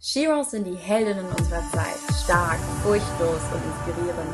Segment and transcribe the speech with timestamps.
[0.00, 1.98] Sheroes sind die Heldinnen unserer Zeit.
[2.22, 4.30] Stark, furchtlos und inspirierend.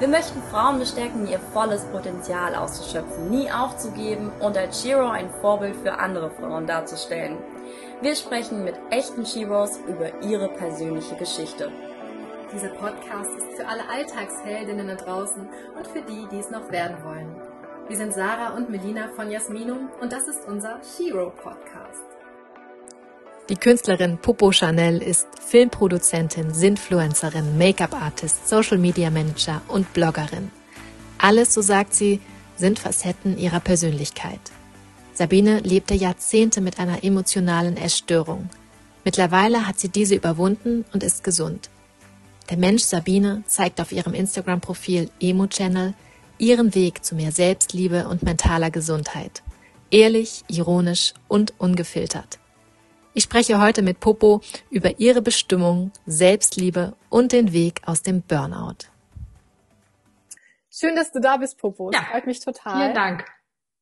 [0.00, 5.76] Wir möchten Frauen bestärken, ihr volles Potenzial auszuschöpfen, nie aufzugeben und als Shiro ein Vorbild
[5.76, 7.38] für andere Frauen darzustellen.
[8.00, 11.70] Wir sprechen mit echten Sheroes über ihre persönliche Geschichte.
[12.52, 16.96] Dieser Podcast ist für alle Alltagsheldinnen da draußen und für die, die es noch werden
[17.04, 17.36] wollen.
[17.86, 21.73] Wir sind Sarah und Melina von Jasminum und das ist unser Shiro Podcast.
[23.50, 30.50] Die Künstlerin Popo Chanel ist Filmproduzentin, Sinfluencerin, Make-up-Artist, Social-Media-Manager und Bloggerin.
[31.18, 32.20] Alles, so sagt sie,
[32.56, 34.40] sind Facetten ihrer Persönlichkeit.
[35.12, 38.48] Sabine lebte Jahrzehnte mit einer emotionalen Essstörung.
[39.04, 41.68] Mittlerweile hat sie diese überwunden und ist gesund.
[42.48, 45.92] Der Mensch Sabine zeigt auf ihrem Instagram-Profil Emo Channel
[46.38, 49.42] ihren Weg zu mehr Selbstliebe und mentaler Gesundheit.
[49.90, 52.38] Ehrlich, ironisch und ungefiltert.
[53.16, 58.88] Ich spreche heute mit Popo über ihre Bestimmung, Selbstliebe und den Weg aus dem Burnout.
[60.68, 61.90] Schön, dass du da bist, Popo.
[61.90, 62.08] Das ja.
[62.08, 62.76] freut mich total.
[62.76, 63.24] Vielen Dank.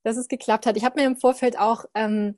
[0.03, 0.77] Dass es geklappt hat.
[0.77, 2.37] Ich habe mir im Vorfeld auch ähm,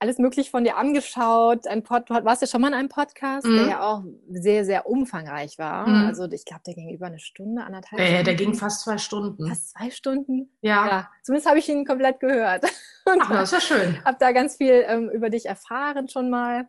[0.00, 1.66] alles möglich von dir angeschaut.
[1.66, 3.56] Ein Pod, warst du ja schon mal in einem Podcast, mhm.
[3.56, 5.88] der ja auch sehr, sehr umfangreich war.
[5.88, 6.06] Mhm.
[6.06, 8.20] Also ich glaube, der ging über eine Stunde, anderthalb Stunden.
[8.20, 9.48] Äh, der ging fast zwei Stunden.
[9.48, 10.52] Fast zwei Stunden?
[10.60, 10.86] Ja.
[10.86, 11.10] ja.
[11.22, 12.64] Zumindest habe ich ihn komplett gehört.
[13.06, 14.04] Und Ach, das ist ja schön.
[14.04, 16.68] Habe da ganz viel ähm, über dich erfahren schon mal.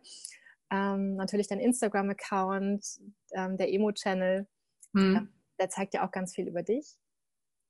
[0.72, 2.84] Ähm, natürlich dein Instagram-Account,
[3.32, 4.46] ähm, der Emo-Channel.
[4.92, 5.28] Mhm.
[5.60, 6.96] der zeigt ja auch ganz viel über dich.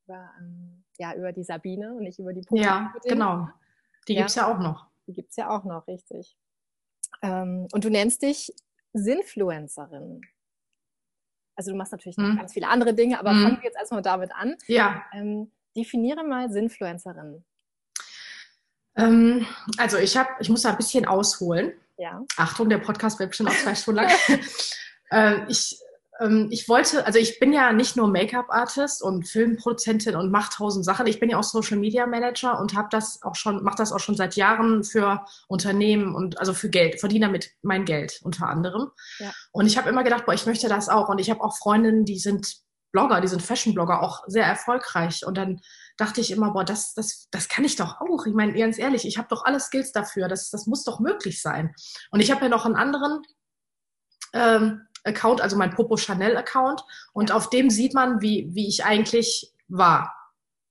[0.06, 2.62] Über, ähm, ja, über die Sabine und nicht über die Puppe.
[2.62, 3.48] Ja, genau.
[4.08, 4.20] Die ja.
[4.20, 4.89] gibt's ja auch noch.
[5.10, 6.36] Die gibt es ja auch noch, richtig.
[7.20, 8.52] Ähm, und du nennst dich
[8.92, 10.20] Sinfluencerin.
[11.56, 12.36] Also du machst natürlich noch hm.
[12.36, 13.42] ganz viele andere Dinge, aber hm.
[13.42, 14.56] fangen wir jetzt erstmal damit an.
[14.68, 15.04] Ja.
[15.12, 17.44] Ähm, definiere mal Sinfluencerin.
[18.94, 19.46] Ähm,
[19.78, 21.72] also ich habe, ich muss da ein bisschen ausholen.
[21.98, 22.24] Ja.
[22.36, 24.12] Achtung, der Podcast wird bestimmt auch zwei Stunden lang.
[25.10, 25.89] äh, ich ähm,
[26.50, 31.06] ich wollte, also ich bin ja nicht nur Make-up-Artist und Filmproduzentin und mache tausend Sachen.
[31.06, 34.00] Ich bin ja auch Social Media Manager und habe das auch schon, mache das auch
[34.00, 38.90] schon seit Jahren für Unternehmen und also für Geld, verdiene damit mein Geld unter anderem.
[39.18, 39.32] Ja.
[39.52, 41.08] Und ich habe immer gedacht, boah, ich möchte das auch.
[41.08, 42.58] Und ich habe auch Freundinnen, die sind
[42.92, 45.24] Blogger, die sind Fashion-Blogger, auch sehr erfolgreich.
[45.24, 45.60] Und dann
[45.96, 48.26] dachte ich immer, boah, das, das, das kann ich doch auch.
[48.26, 50.28] Ich meine, ganz ehrlich, ich habe doch alle Skills dafür.
[50.28, 51.74] Das, das muss doch möglich sein.
[52.10, 53.22] Und ich habe ja noch einen anderen
[54.32, 56.82] ähm, Account, also mein Popo Chanel Account.
[57.12, 57.36] Und ja.
[57.36, 60.14] auf dem sieht man, wie, wie ich eigentlich war,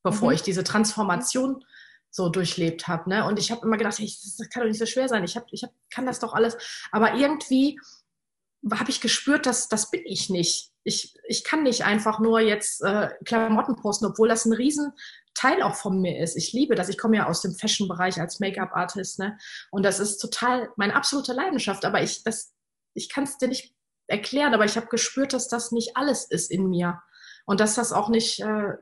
[0.03, 0.35] bevor mhm.
[0.35, 1.63] ich diese Transformation
[2.11, 3.09] so durchlebt habe.
[3.09, 3.25] Ne?
[3.25, 5.23] Und ich habe immer gedacht, hey, das kann doch nicht so schwer sein.
[5.23, 6.57] Ich, hab, ich hab, kann das doch alles.
[6.91, 7.79] Aber irgendwie
[8.73, 10.71] habe ich gespürt, dass das bin ich nicht.
[10.83, 14.91] Ich, ich kann nicht einfach nur jetzt äh, Klamotten posten, obwohl das ein riesen
[15.33, 16.35] Teil auch von mir ist.
[16.35, 16.89] Ich liebe das.
[16.89, 19.37] Ich komme ja aus dem Fashion-Bereich als Make-up-Artist, ne?
[19.71, 21.85] Und das ist total meine absolute Leidenschaft.
[21.85, 22.53] Aber ich, das,
[22.93, 23.73] ich kann es dir nicht
[24.09, 27.01] erklären, aber ich habe gespürt, dass das nicht alles ist in mir
[27.45, 28.73] und dass das auch nicht äh,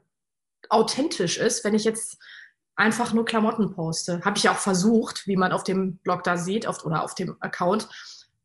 [0.69, 2.17] authentisch ist, wenn ich jetzt
[2.75, 4.21] einfach nur Klamotten poste.
[4.23, 7.35] Habe ich auch versucht, wie man auf dem Blog da sieht auf, oder auf dem
[7.39, 7.89] Account.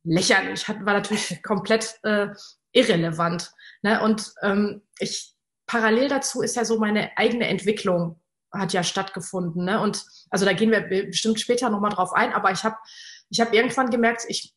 [0.05, 2.29] Lächerlich, hat, war natürlich komplett äh,
[2.73, 3.53] irrelevant.
[3.83, 4.03] Ne?
[4.03, 5.35] Und ähm, ich
[5.67, 8.21] parallel dazu ist ja so meine eigene Entwicklung
[8.53, 9.65] hat ja stattgefunden.
[9.65, 9.81] Ne?
[9.81, 12.77] Und also da gehen wir bestimmt später nochmal drauf ein, aber ich habe
[13.31, 14.55] ich hab irgendwann gemerkt, ich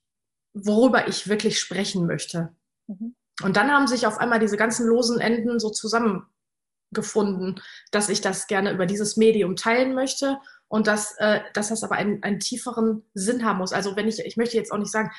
[0.55, 2.55] worüber ich wirklich sprechen möchte.
[2.87, 3.15] Mhm.
[3.43, 7.61] Und dann haben sich auf einmal diese ganzen losen Enden so zusammengefunden,
[7.91, 10.37] dass ich das gerne über dieses Medium teilen möchte
[10.69, 13.73] und dass, äh, dass das aber einen, einen tieferen Sinn haben muss.
[13.73, 15.11] Also wenn ich, ich möchte jetzt auch nicht sagen,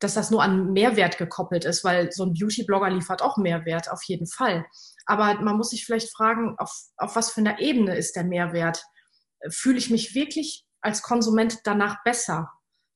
[0.00, 4.02] dass das nur an Mehrwert gekoppelt ist, weil so ein Beauty-Blogger liefert auch Mehrwert, auf
[4.04, 4.66] jeden Fall.
[5.06, 8.82] Aber man muss sich vielleicht fragen, auf, auf was für einer Ebene ist der Mehrwert?
[9.50, 12.50] Fühle ich mich wirklich als Konsument danach besser?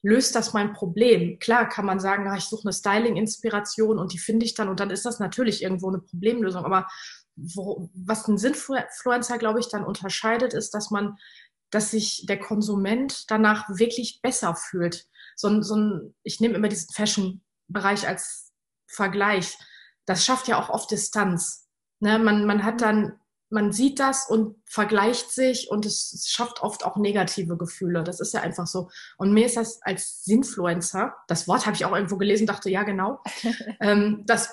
[0.04, 1.38] Löst das mein Problem?
[1.38, 4.78] Klar kann man sagen, ach, ich suche eine Styling-Inspiration und die finde ich dann und
[4.78, 6.64] dann ist das natürlich irgendwo eine Problemlösung.
[6.64, 6.86] Aber
[7.36, 11.16] wo, was ein Sinnfluencer, glaube ich, dann unterscheidet, ist, dass man,
[11.70, 15.08] dass sich der Konsument danach wirklich besser fühlt.
[15.36, 18.52] So, so ein, ich nehme immer diesen Fashion-Bereich als
[18.86, 19.56] Vergleich.
[20.04, 21.66] Das schafft ja auch oft Distanz.
[22.00, 22.18] Ne?
[22.18, 23.18] Man, man hat dann
[23.54, 28.02] man sieht das und vergleicht sich und es schafft oft auch negative Gefühle.
[28.02, 28.90] Das ist ja einfach so.
[29.16, 32.82] Und mir ist das als Sinfluencer, das Wort habe ich auch irgendwo gelesen, dachte, ja,
[32.82, 33.22] genau,
[33.80, 34.52] ähm, das,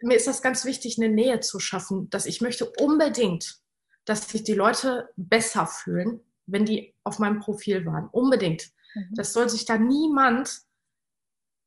[0.00, 3.60] mir ist das ganz wichtig, eine Nähe zu schaffen, dass ich möchte unbedingt,
[4.06, 8.08] dass sich die Leute besser fühlen, wenn die auf meinem Profil waren.
[8.08, 8.70] Unbedingt.
[8.94, 9.14] Mhm.
[9.16, 10.62] Das soll sich da niemand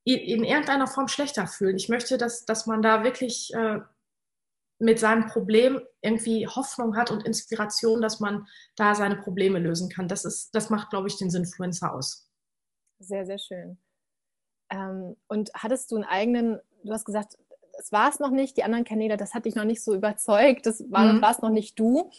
[0.06, 1.76] in irgendeiner Form schlechter fühlen.
[1.76, 3.82] Ich möchte, dass, dass man da wirklich äh,
[4.82, 10.08] mit seinem Problem irgendwie Hoffnung hat und Inspiration, dass man da seine Probleme lösen kann.
[10.08, 12.28] Das ist, das macht, glaube ich, den Sinfluencer aus.
[13.00, 13.78] Sehr, sehr schön.
[14.72, 17.38] Ähm, und hattest du einen eigenen, du hast gesagt,
[17.78, 20.66] es war es noch nicht, die anderen Kanäle, das hat dich noch nicht so überzeugt,
[20.66, 21.24] das war mhm.
[21.24, 22.10] es noch nicht du.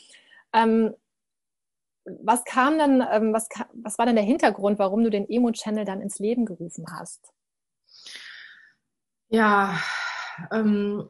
[0.53, 0.95] Ähm,
[2.05, 6.01] was kam dann, ähm, was, was war denn der Hintergrund, warum du den Emo-Channel dann
[6.01, 7.33] ins Leben gerufen hast?
[9.29, 9.79] Ja,
[10.53, 11.09] ähm,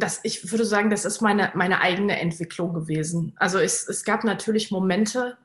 [0.00, 3.34] das, ich würde sagen, das ist meine, meine eigene Entwicklung gewesen.
[3.36, 5.38] Also es, es gab natürlich Momente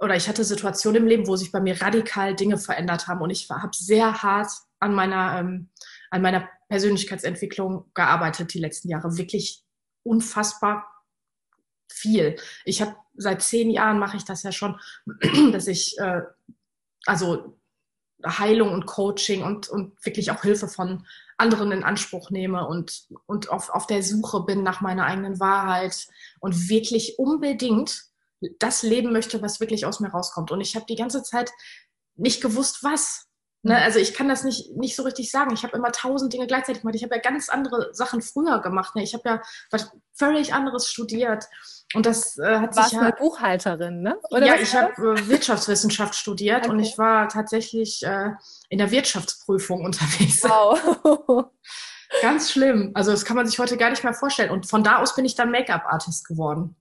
[0.00, 3.30] oder ich hatte Situationen im Leben, wo sich bei mir radikal Dinge verändert haben und
[3.30, 5.68] ich habe sehr hart an meiner, ähm,
[6.10, 9.16] an meiner Persönlichkeitsentwicklung gearbeitet die letzten Jahre.
[9.16, 9.62] Wirklich
[10.02, 10.86] unfassbar
[11.92, 12.36] viel.
[12.64, 14.80] Ich habe seit zehn Jahren mache ich das ja schon,
[15.52, 16.22] dass ich äh,
[17.04, 17.59] also
[18.26, 21.06] Heilung und Coaching und, und wirklich auch Hilfe von
[21.36, 26.06] anderen in Anspruch nehme und, und auf, auf der Suche bin nach meiner eigenen Wahrheit
[26.40, 28.04] und wirklich unbedingt
[28.58, 30.50] das leben möchte, was wirklich aus mir rauskommt.
[30.50, 31.50] Und ich habe die ganze Zeit
[32.16, 33.26] nicht gewusst, was.
[33.62, 33.74] Ne?
[33.74, 33.82] Mhm.
[33.82, 35.52] Also ich kann das nicht, nicht so richtig sagen.
[35.52, 36.94] Ich habe immer tausend Dinge gleichzeitig gemacht.
[36.94, 38.96] Ich habe ja ganz andere Sachen früher gemacht.
[38.96, 39.02] Ne?
[39.02, 41.44] Ich habe ja was völlig anderes studiert.
[41.94, 43.04] Und das äh, hat Warst sich ja...
[43.04, 44.16] eine Buchhalterin, ne?
[44.30, 46.70] Oder ja, ich habe äh, Wirtschaftswissenschaft studiert okay.
[46.70, 48.30] und ich war tatsächlich äh,
[48.68, 50.42] in der Wirtschaftsprüfung unterwegs.
[50.44, 51.46] Wow.
[52.22, 52.92] Ganz schlimm.
[52.94, 54.50] Also das kann man sich heute gar nicht mehr vorstellen.
[54.50, 56.76] Und von da aus bin ich dann Make-up-Artist geworden.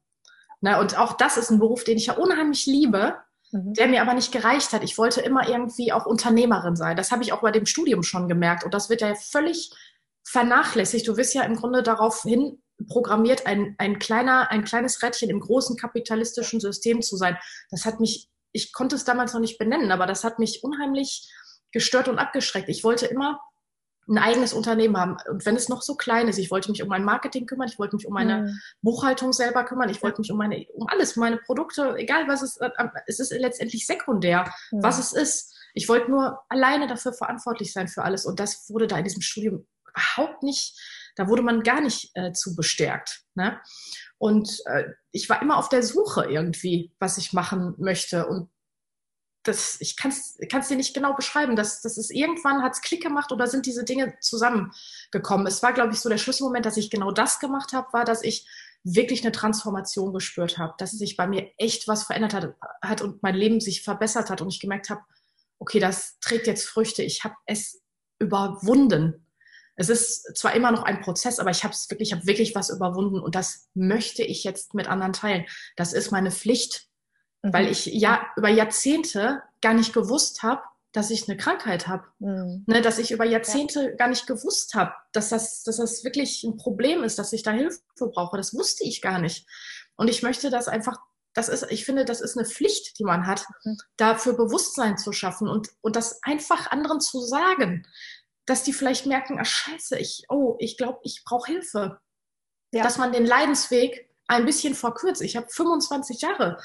[0.62, 3.18] Na, und auch das ist ein Beruf, den ich ja unheimlich liebe
[3.51, 3.74] mhm.
[3.74, 4.84] der mir aber nicht gereicht hat.
[4.84, 6.98] Ich wollte immer irgendwie auch Unternehmerin sein.
[6.98, 8.63] Das habe ich auch bei dem Studium schon gemerkt.
[8.63, 9.72] Und das wird ja völlig
[10.24, 11.07] vernachlässigt.
[11.07, 15.40] Du wirst ja im Grunde darauf hin programmiert, ein, ein, kleiner, ein kleines Rädchen im
[15.40, 17.38] großen kapitalistischen System zu sein.
[17.72, 21.30] Das hat mich, ich konnte es damals noch nicht benennen, aber das hat mich unheimlich
[21.72, 22.69] gestört und abgeschreckt.
[22.69, 23.40] Ich wollte immer
[24.10, 25.18] ein eigenes Unternehmen haben.
[25.30, 27.78] Und wenn es noch so klein ist, ich wollte mich um mein Marketing kümmern, ich
[27.78, 28.60] wollte mich um meine mhm.
[28.82, 32.58] Buchhaltung selber kümmern, ich wollte mich um meine, um alles, meine Produkte, egal was es,
[32.58, 32.70] äh,
[33.06, 34.84] es ist letztendlich sekundär, mhm.
[34.84, 35.56] was es ist.
[35.74, 38.26] Ich wollte nur alleine dafür verantwortlich sein für alles.
[38.26, 40.78] Und das wurde da in diesem Studium überhaupt nicht,
[41.16, 43.22] da wurde man gar nicht äh, zu bestärkt.
[43.36, 43.60] Ne?
[44.18, 48.28] Und äh, ich war immer auf der Suche irgendwie, was ich machen möchte.
[48.28, 48.50] Und
[49.50, 51.56] das, ich kann es dir nicht genau beschreiben.
[51.56, 55.48] Das, das ist irgendwann hat es Klick gemacht oder sind diese Dinge zusammengekommen.
[55.48, 58.24] Es war, glaube ich, so der Schlüsselmoment, dass ich genau das gemacht habe, war, dass
[58.24, 58.48] ich
[58.84, 63.22] wirklich eine Transformation gespürt habe, dass sich bei mir echt was verändert hat, hat und
[63.24, 65.01] mein Leben sich verbessert hat und ich gemerkt habe,
[65.60, 67.04] okay, das trägt jetzt Früchte.
[67.04, 67.81] Ich habe es
[68.19, 69.25] überwunden.
[69.75, 72.54] Es ist zwar immer noch ein Prozess, aber ich habe es wirklich, ich habe wirklich
[72.54, 75.45] was überwunden und das möchte ich jetzt mit anderen teilen.
[75.75, 76.89] Das ist meine Pflicht
[77.44, 77.54] Mhm.
[77.54, 82.06] Weil ich ja über Jahrzehnte gar nicht gewusst habe, dass ich eine Krankheit habe.
[82.20, 82.64] Mhm.
[82.68, 83.96] Ne, dass ich über Jahrzehnte ja.
[83.96, 87.52] gar nicht gewusst habe, dass das, dass das wirklich ein Problem ist, dass ich da
[87.52, 88.38] Hilfe brauche.
[88.38, 89.46] Das wusste ich gar nicht.
[89.96, 90.98] Und ich möchte das einfach,
[91.34, 93.78] das ist, ich finde, das ist eine Pflicht, die man hat, mhm.
[93.98, 97.86] dafür Bewusstsein zu schaffen und, und das einfach anderen zu sagen,
[98.46, 102.00] dass die vielleicht merken, ach scheiße, ich, oh, ich glaube, ich brauche Hilfe.
[102.72, 102.84] Ja.
[102.84, 105.22] Dass man den Leidensweg ein bisschen verkürzt.
[105.22, 106.60] Ich habe 25 Jahre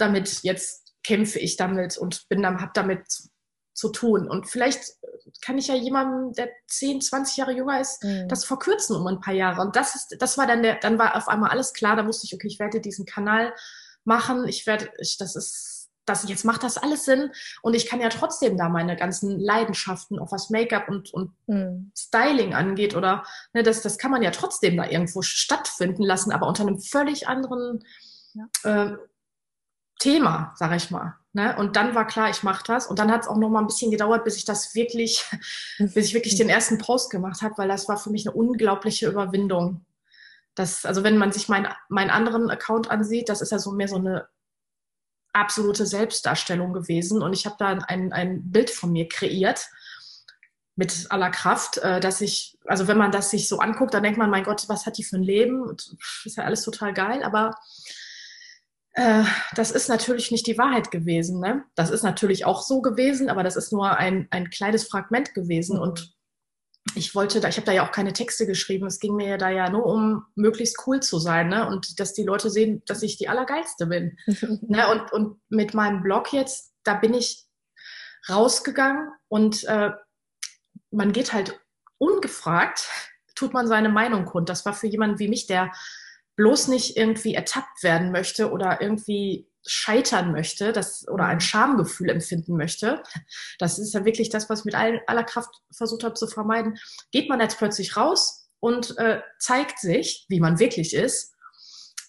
[0.00, 3.28] damit jetzt kämpfe ich damit und bin dann, habe damit zu,
[3.72, 4.28] zu, tun.
[4.28, 4.96] Und vielleicht
[5.40, 8.28] kann ich ja jemandem, der 10, 20 Jahre jünger ist, mhm.
[8.28, 9.62] das verkürzen um ein paar Jahre.
[9.62, 11.96] Und das ist, das war dann der, dann war auf einmal alles klar.
[11.96, 13.54] Da wusste ich, okay, ich werde diesen Kanal
[14.04, 14.46] machen.
[14.46, 17.30] Ich werde, ich, das ist, das, jetzt macht das alles Sinn.
[17.62, 21.92] Und ich kann ja trotzdem da meine ganzen Leidenschaften, auch was Make-up und, und mhm.
[21.96, 26.46] Styling angeht oder, ne, das, das kann man ja trotzdem da irgendwo stattfinden lassen, aber
[26.46, 27.84] unter einem völlig anderen,
[28.34, 28.46] ja.
[28.64, 28.96] äh,
[30.00, 31.14] Thema, sag ich mal.
[31.32, 31.56] Ne?
[31.56, 32.88] Und dann war klar, ich mache das.
[32.88, 35.24] Und dann hat es auch noch mal ein bisschen gedauert, bis ich das wirklich,
[35.78, 39.08] bis ich wirklich den ersten Post gemacht habe, weil das war für mich eine unglaubliche
[39.08, 39.84] Überwindung.
[40.56, 43.86] Das, also wenn man sich mein, meinen anderen Account ansieht, das ist ja so mehr
[43.86, 44.26] so eine
[45.32, 47.22] absolute Selbstdarstellung gewesen.
[47.22, 49.68] Und ich habe da ein, ein Bild von mir kreiert
[50.74, 54.18] mit aller Kraft, äh, dass ich, also wenn man das sich so anguckt, dann denkt
[54.18, 55.62] man, mein Gott, was hat die für ein Leben?
[55.62, 57.54] Und ist ja alles total geil, aber
[58.92, 61.40] äh, das ist natürlich nicht die Wahrheit gewesen.
[61.40, 61.64] Ne?
[61.74, 65.76] Das ist natürlich auch so gewesen, aber das ist nur ein, ein kleines Fragment gewesen.
[65.76, 65.82] Mhm.
[65.82, 66.14] Und
[66.94, 68.86] ich wollte da, ich habe da ja auch keine Texte geschrieben.
[68.86, 71.68] Es ging mir da ja nur um möglichst cool zu sein, ne?
[71.68, 74.16] Und dass die Leute sehen, dass ich die Allergeilste bin.
[74.62, 74.88] ne?
[74.90, 77.46] Und, und mit meinem Blog jetzt, da bin ich
[78.28, 79.90] rausgegangen und äh,
[80.90, 81.60] man geht halt
[81.98, 82.88] ungefragt,
[83.34, 84.48] tut man seine Meinung kund.
[84.48, 85.72] Das war für jemanden wie mich, der
[86.40, 92.56] bloß nicht irgendwie ertappt werden möchte oder irgendwie scheitern möchte das, oder ein Schamgefühl empfinden
[92.56, 93.02] möchte,
[93.58, 96.78] das ist ja wirklich das, was ich mit all, aller Kraft versucht habe zu vermeiden,
[97.12, 101.34] geht man jetzt plötzlich raus und äh, zeigt sich, wie man wirklich ist.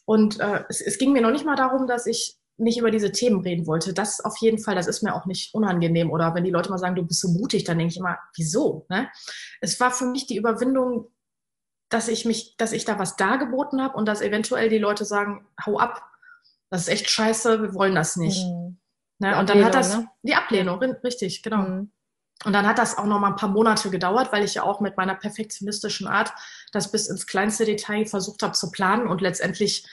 [0.05, 3.11] Und äh, es, es ging mir noch nicht mal darum, dass ich nicht über diese
[3.11, 3.93] Themen reden wollte.
[3.93, 6.09] Das auf jeden Fall, das ist mir auch nicht unangenehm.
[6.09, 8.85] Oder wenn die Leute mal sagen, du bist so mutig, dann denke ich immer, wieso?
[8.87, 9.09] Ne?
[9.59, 11.11] Es war für mich die Überwindung,
[11.91, 15.45] dass ich mich, dass ich da was dargeboten habe und dass eventuell die Leute sagen,
[15.65, 16.03] hau ab,
[16.69, 18.45] das ist echt scheiße, wir wollen das nicht.
[18.45, 18.79] Mhm.
[19.19, 19.37] Ne?
[19.37, 20.07] Und dann hat das ne?
[20.23, 21.63] die Ablehnung, richtig, genau.
[21.63, 21.91] Mhm.
[22.43, 24.79] Und dann hat das auch noch mal ein paar Monate gedauert, weil ich ja auch
[24.79, 26.33] mit meiner perfektionistischen Art
[26.71, 29.85] das bis ins kleinste Detail versucht habe zu planen und letztendlich,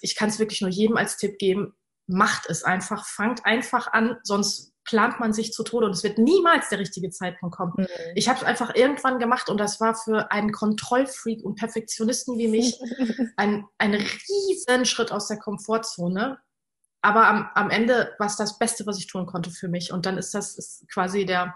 [0.00, 1.76] ich kann es wirklich nur jedem als Tipp geben,
[2.08, 6.18] macht es einfach, fangt einfach an, sonst plant man sich zu Tode und es wird
[6.18, 7.72] niemals der richtige Zeitpunkt kommen.
[7.76, 7.86] Mhm.
[8.14, 12.48] Ich habe es einfach irgendwann gemacht und das war für einen Kontrollfreak und Perfektionisten wie
[12.48, 12.80] mich
[13.36, 16.38] ein, ein riesen Schritt aus der Komfortzone.
[17.00, 19.92] Aber am, am Ende war es das Beste, was ich tun konnte für mich.
[19.92, 21.54] Und dann ist das ist quasi der,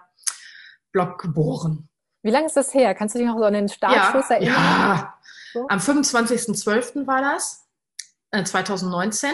[0.93, 1.89] Blog geboren.
[2.23, 2.95] Wie lange ist das her?
[2.95, 4.55] Kannst du dich noch so an den Startschuss ja, erinnern?
[4.55, 5.19] Ja,
[5.53, 5.67] so?
[5.69, 7.07] am 25.12.
[7.07, 7.67] war das,
[8.31, 9.31] äh, 2019.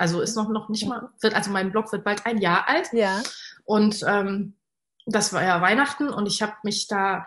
[0.00, 2.90] Also ist noch, noch nicht mal, wird, also mein Blog wird bald ein Jahr alt.
[2.94, 3.22] Ja.
[3.64, 4.54] Und ähm,
[5.04, 7.26] das war ja Weihnachten und ich habe mich da,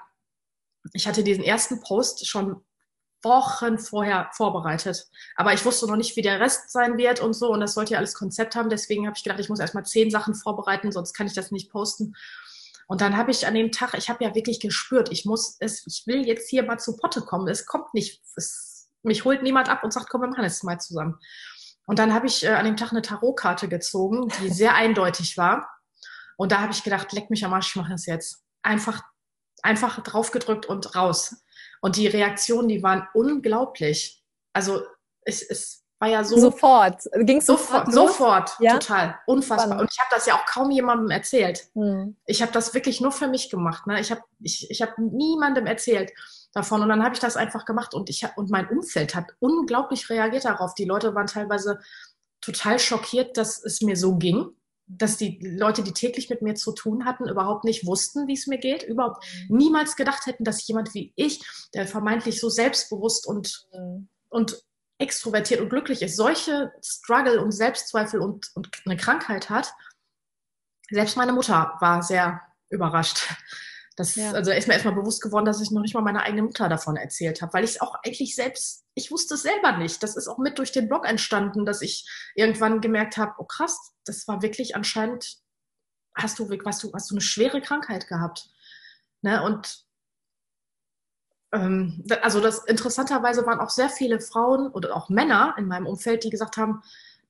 [0.91, 2.63] ich hatte diesen ersten Post schon
[3.21, 5.07] Wochen vorher vorbereitet.
[5.35, 7.51] Aber ich wusste noch nicht, wie der Rest sein wird und so.
[7.51, 8.69] Und das sollte ja alles Konzept haben.
[8.69, 11.71] Deswegen habe ich gedacht, ich muss erstmal zehn Sachen vorbereiten, sonst kann ich das nicht
[11.71, 12.15] posten.
[12.87, 15.85] Und dann habe ich an dem Tag, ich habe ja wirklich gespürt, ich muss es,
[15.85, 17.47] ich will jetzt hier mal zu Potte kommen.
[17.47, 20.79] Es kommt nicht, es, mich holt niemand ab und sagt, komm, wir machen es mal
[20.79, 21.19] zusammen.
[21.85, 25.69] Und dann habe ich äh, an dem Tag eine Tarotkarte gezogen, die sehr eindeutig war.
[26.37, 28.43] Und da habe ich gedacht, leck mich am Arsch, ich mache es jetzt.
[28.63, 29.01] Einfach,
[29.61, 31.35] einfach draufgedrückt und raus.
[31.81, 34.23] Und die Reaktionen, die waren unglaublich.
[34.53, 34.83] Also
[35.21, 36.37] es, es war ja so.
[36.37, 37.03] Sofort.
[37.19, 37.91] Ging sofort.
[37.91, 38.73] Sofort, sofort ja?
[38.73, 39.19] total.
[39.25, 39.67] Unfassbar.
[39.67, 39.81] Spannend.
[39.81, 41.67] Und ich habe das ja auch kaum jemandem erzählt.
[41.73, 42.15] Hm.
[42.25, 43.85] Ich habe das wirklich nur für mich gemacht.
[43.87, 43.99] Ne?
[43.99, 46.11] Ich habe ich, ich hab niemandem erzählt
[46.53, 46.81] davon.
[46.81, 50.45] Und dann habe ich das einfach gemacht und ich und mein Umfeld hat unglaublich reagiert
[50.45, 50.73] darauf.
[50.75, 51.79] Die Leute waren teilweise
[52.41, 54.49] total schockiert, dass es mir so ging
[54.87, 58.47] dass die Leute, die täglich mit mir zu tun hatten, überhaupt nicht wussten, wie es
[58.47, 59.57] mir geht, überhaupt mhm.
[59.57, 61.41] niemals gedacht hätten, dass jemand wie ich,
[61.73, 64.09] der vermeintlich so selbstbewusst und, mhm.
[64.29, 64.61] und
[64.99, 69.73] extrovertiert und glücklich ist, solche Struggle und Selbstzweifel und, und eine Krankheit hat,
[70.89, 73.27] selbst meine Mutter war sehr überrascht.
[73.95, 74.31] Das, ja.
[74.31, 76.95] Also ist mir erstmal bewusst geworden, dass ich noch nicht mal meiner eigenen Mutter davon
[76.95, 80.01] erzählt habe, weil ich es auch eigentlich selbst, ich wusste es selber nicht.
[80.01, 83.93] Das ist auch mit durch den Blog entstanden, dass ich irgendwann gemerkt habe, oh krass,
[84.05, 85.37] das war wirklich anscheinend,
[86.15, 88.49] hast du, hast du, hast du eine schwere Krankheit gehabt.
[89.21, 89.43] Ne?
[89.43, 89.85] Und
[91.53, 96.23] ähm, also das interessanterweise waren auch sehr viele Frauen oder auch Männer in meinem Umfeld,
[96.23, 96.81] die gesagt haben,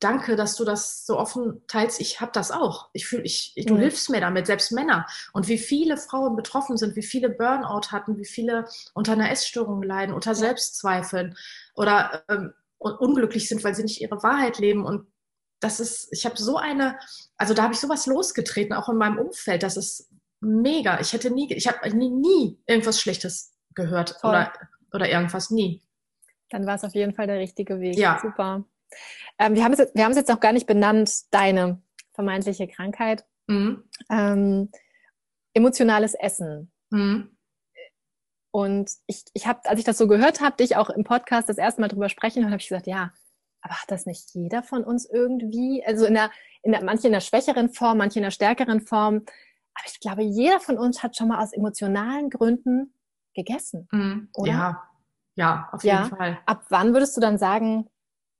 [0.03, 2.01] danke, dass du das so offen teilst.
[2.01, 2.89] Ich habe das auch.
[2.93, 3.79] Ich fühle, ich, du mhm.
[3.79, 5.05] hilfst mir damit, selbst Männer.
[5.33, 9.81] Und wie viele Frauen betroffen sind, wie viele Burnout hatten, wie viele unter einer Essstörung
[9.81, 11.35] leiden, unter Selbstzweifeln
[11.75, 14.85] oder ähm, unglücklich sind, weil sie nicht ihre Wahrheit leben.
[14.85, 15.07] Und
[15.59, 16.99] das ist, ich habe so eine,
[17.37, 19.63] also da habe ich sowas losgetreten, auch in meinem Umfeld.
[19.63, 20.09] Das ist
[20.41, 20.99] mega.
[20.99, 24.51] Ich hätte nie, ich habe nie, nie irgendwas Schlechtes gehört oder,
[24.91, 25.81] oder irgendwas nie.
[26.49, 27.97] Dann war es auf jeden Fall der richtige Weg.
[27.97, 28.19] Ja.
[28.21, 28.63] Super.
[29.39, 31.81] Ähm, wir haben es jetzt, wir haben es jetzt noch gar nicht benannt, deine
[32.13, 33.25] vermeintliche Krankheit.
[33.47, 33.83] Mhm.
[34.09, 34.69] Ähm,
[35.53, 36.71] emotionales Essen.
[36.89, 37.35] Mhm.
[38.51, 41.57] Und ich, ich habe, als ich das so gehört habe, dich auch im Podcast das
[41.57, 43.11] erste Mal drüber sprechen, habe ich gesagt, ja,
[43.61, 45.83] aber hat das nicht jeder von uns irgendwie?
[45.85, 46.29] Also in der,
[46.61, 49.25] in der, manche in der schwächeren Form, manche in der stärkeren Form.
[49.73, 52.93] Aber ich glaube, jeder von uns hat schon mal aus emotionalen Gründen
[53.33, 54.29] gegessen, mhm.
[54.35, 54.51] oder?
[54.51, 54.83] Ja,
[55.35, 56.05] ja, auf jeden ja.
[56.05, 56.39] Fall.
[56.45, 57.89] Ab wann würdest du dann sagen,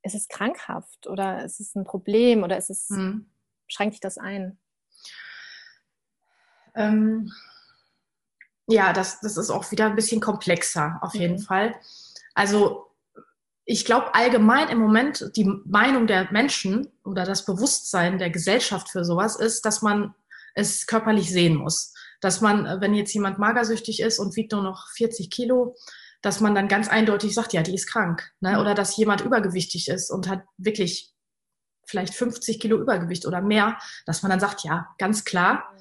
[0.03, 3.25] ist es krankhaft oder ist es ein Problem oder ist es, mhm.
[3.67, 4.57] schränkt dich das ein?
[6.75, 7.31] Ähm,
[8.67, 11.41] ja, das, das ist auch wieder ein bisschen komplexer, auf jeden mhm.
[11.41, 11.75] Fall.
[12.33, 12.88] Also
[13.65, 19.05] ich glaube allgemein im Moment die Meinung der Menschen oder das Bewusstsein der Gesellschaft für
[19.05, 20.13] sowas ist, dass man
[20.53, 21.93] es körperlich sehen muss
[22.24, 25.75] dass man, wenn jetzt jemand magersüchtig ist und wiegt nur noch 40 Kilo,
[26.23, 28.31] dass man dann ganz eindeutig sagt, ja, die ist krank.
[28.39, 28.59] Ne?
[28.59, 31.13] Oder dass jemand übergewichtig ist und hat wirklich
[31.85, 35.75] vielleicht 50 Kilo Übergewicht oder mehr, dass man dann sagt, ja, ganz klar,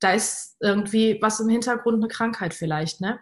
[0.00, 3.00] da ist irgendwie was im Hintergrund, eine Krankheit vielleicht.
[3.00, 3.20] Ne?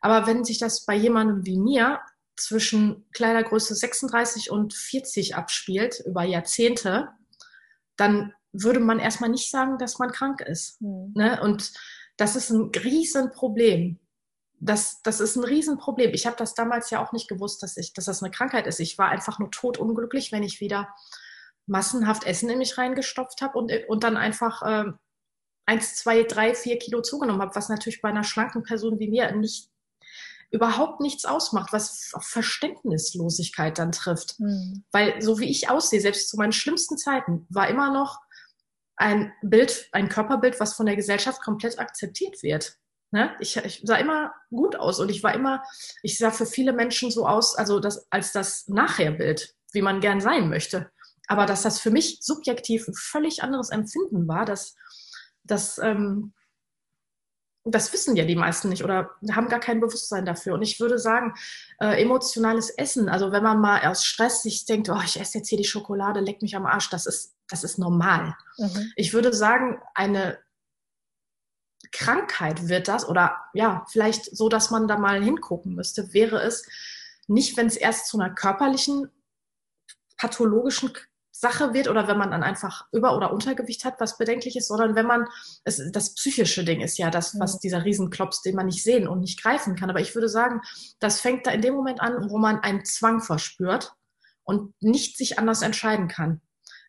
[0.00, 2.00] Aber wenn sich das bei jemandem wie mir
[2.36, 7.08] zwischen Kleidergröße 36 und 40 abspielt über Jahrzehnte,
[7.96, 10.80] dann würde man erstmal nicht sagen, dass man krank ist.
[10.80, 11.12] Mhm.
[11.16, 11.40] Ne?
[11.42, 11.72] Und
[12.16, 13.98] das ist ein Riesenproblem.
[14.64, 16.12] Das, das ist ein Riesenproblem.
[16.14, 18.78] Ich habe das damals ja auch nicht gewusst, dass, ich, dass das eine Krankheit ist.
[18.78, 20.88] Ich war einfach nur totunglücklich, wenn ich wieder
[21.66, 24.98] massenhaft Essen in mich reingestopft habe und, und dann einfach ähm,
[25.66, 29.32] eins, zwei, drei, vier Kilo zugenommen habe, was natürlich bei einer schlanken Person wie mir
[29.32, 29.68] nicht
[30.50, 34.38] überhaupt nichts ausmacht, was auf Verständnislosigkeit dann trifft.
[34.38, 34.84] Mhm.
[34.92, 38.20] Weil so wie ich aussehe, selbst zu meinen schlimmsten Zeiten, war immer noch
[38.96, 42.76] ein Bild, ein Körperbild, was von der Gesellschaft komplett akzeptiert wird.
[43.12, 43.30] Ne?
[43.40, 45.62] Ich, ich sah immer gut aus und ich war immer,
[46.02, 50.20] ich sah für viele Menschen so aus, also das, als das Nachherbild, wie man gern
[50.22, 50.90] sein möchte.
[51.28, 54.76] Aber dass das für mich subjektiv ein völlig anderes Empfinden war, dass,
[55.44, 56.32] dass ähm,
[57.64, 60.54] das wissen ja die meisten nicht oder haben gar kein Bewusstsein dafür.
[60.54, 61.34] Und ich würde sagen,
[61.80, 65.48] äh, emotionales Essen, also wenn man mal aus Stress sich denkt, oh, ich esse jetzt
[65.48, 68.34] hier die Schokolade, leck mich am Arsch, das ist, das ist normal.
[68.56, 68.92] Mhm.
[68.96, 70.38] Ich würde sagen, eine
[71.90, 76.66] Krankheit wird das oder ja, vielleicht so, dass man da mal hingucken müsste, wäre es
[77.26, 79.10] nicht, wenn es erst zu einer körperlichen,
[80.16, 80.92] pathologischen
[81.32, 84.94] Sache wird oder wenn man dann einfach Über- oder Untergewicht hat, was bedenklich ist, sondern
[84.94, 85.26] wenn man,
[85.64, 89.20] es, das psychische Ding ist ja das, was dieser Riesenklops, den man nicht sehen und
[89.20, 89.90] nicht greifen kann.
[89.90, 90.60] Aber ich würde sagen,
[91.00, 93.92] das fängt da in dem Moment an, wo man einen Zwang verspürt
[94.44, 96.40] und nicht sich anders entscheiden kann.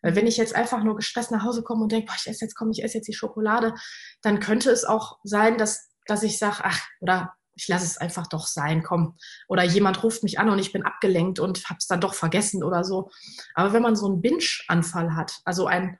[0.04, 2.44] Weil wenn ich jetzt einfach nur gestresst nach Hause komme und denke, boah, ich esse
[2.44, 3.74] jetzt, komm, ich esse jetzt die Schokolade,
[4.20, 8.26] dann könnte es auch sein, dass, dass ich sage, ach, oder ich lasse es einfach
[8.26, 9.16] doch sein, komm.
[9.48, 12.62] Oder jemand ruft mich an und ich bin abgelenkt und habe es dann doch vergessen
[12.62, 13.10] oder so.
[13.54, 15.98] Aber wenn man so einen Binge-Anfall hat, also ein,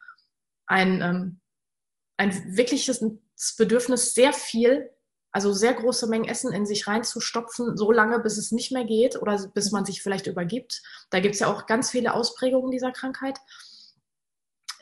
[0.66, 1.40] ein, ähm,
[2.18, 3.02] ein wirkliches
[3.56, 4.90] Bedürfnis, sehr viel,
[5.32, 9.16] also sehr große Mengen Essen in sich reinzustopfen, so lange, bis es nicht mehr geht
[9.16, 10.82] oder bis man sich vielleicht übergibt.
[11.08, 13.38] Da gibt es ja auch ganz viele Ausprägungen dieser Krankheit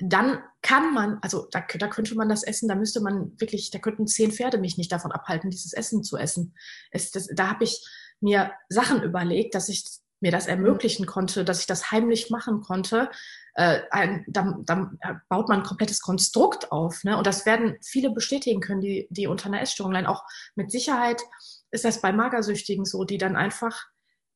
[0.05, 3.79] dann kann man, also da, da könnte man das essen, da müsste man wirklich, da
[3.79, 6.55] könnten zehn Pferde mich nicht davon abhalten, dieses Essen zu essen.
[6.91, 7.87] Es, das, da habe ich
[8.21, 9.85] mir Sachen überlegt, dass ich
[10.21, 13.11] mir das ermöglichen konnte, dass ich das heimlich machen konnte.
[13.55, 17.05] Äh, ein, dann, dann baut man ein komplettes Konstrukt auf.
[17.05, 17.17] Ne?
[17.17, 20.07] Und das werden viele bestätigen können, die, die unter einer Essstörung leiden.
[20.07, 21.23] Auch mit Sicherheit
[21.71, 23.87] ist das bei Magersüchtigen so, die dann einfach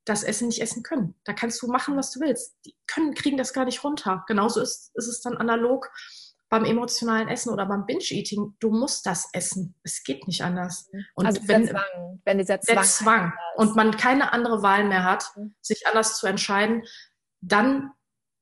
[0.07, 1.15] das Essen nicht essen können.
[1.25, 2.57] Da kannst du machen, was du willst.
[2.65, 4.25] Die können, kriegen das gar nicht runter.
[4.27, 5.91] Genauso ist, ist es dann analog
[6.49, 8.55] beim emotionalen Essen oder beim Binge-Eating.
[8.61, 9.75] Du musst das essen.
[9.83, 10.89] Es geht nicht anders.
[11.15, 15.03] Und also wenn, Zwang, wenn dieser Zwang, der Zwang und man keine andere Wahl mehr
[15.03, 15.55] hat, mhm.
[15.61, 16.85] sich anders zu entscheiden,
[17.41, 17.91] dann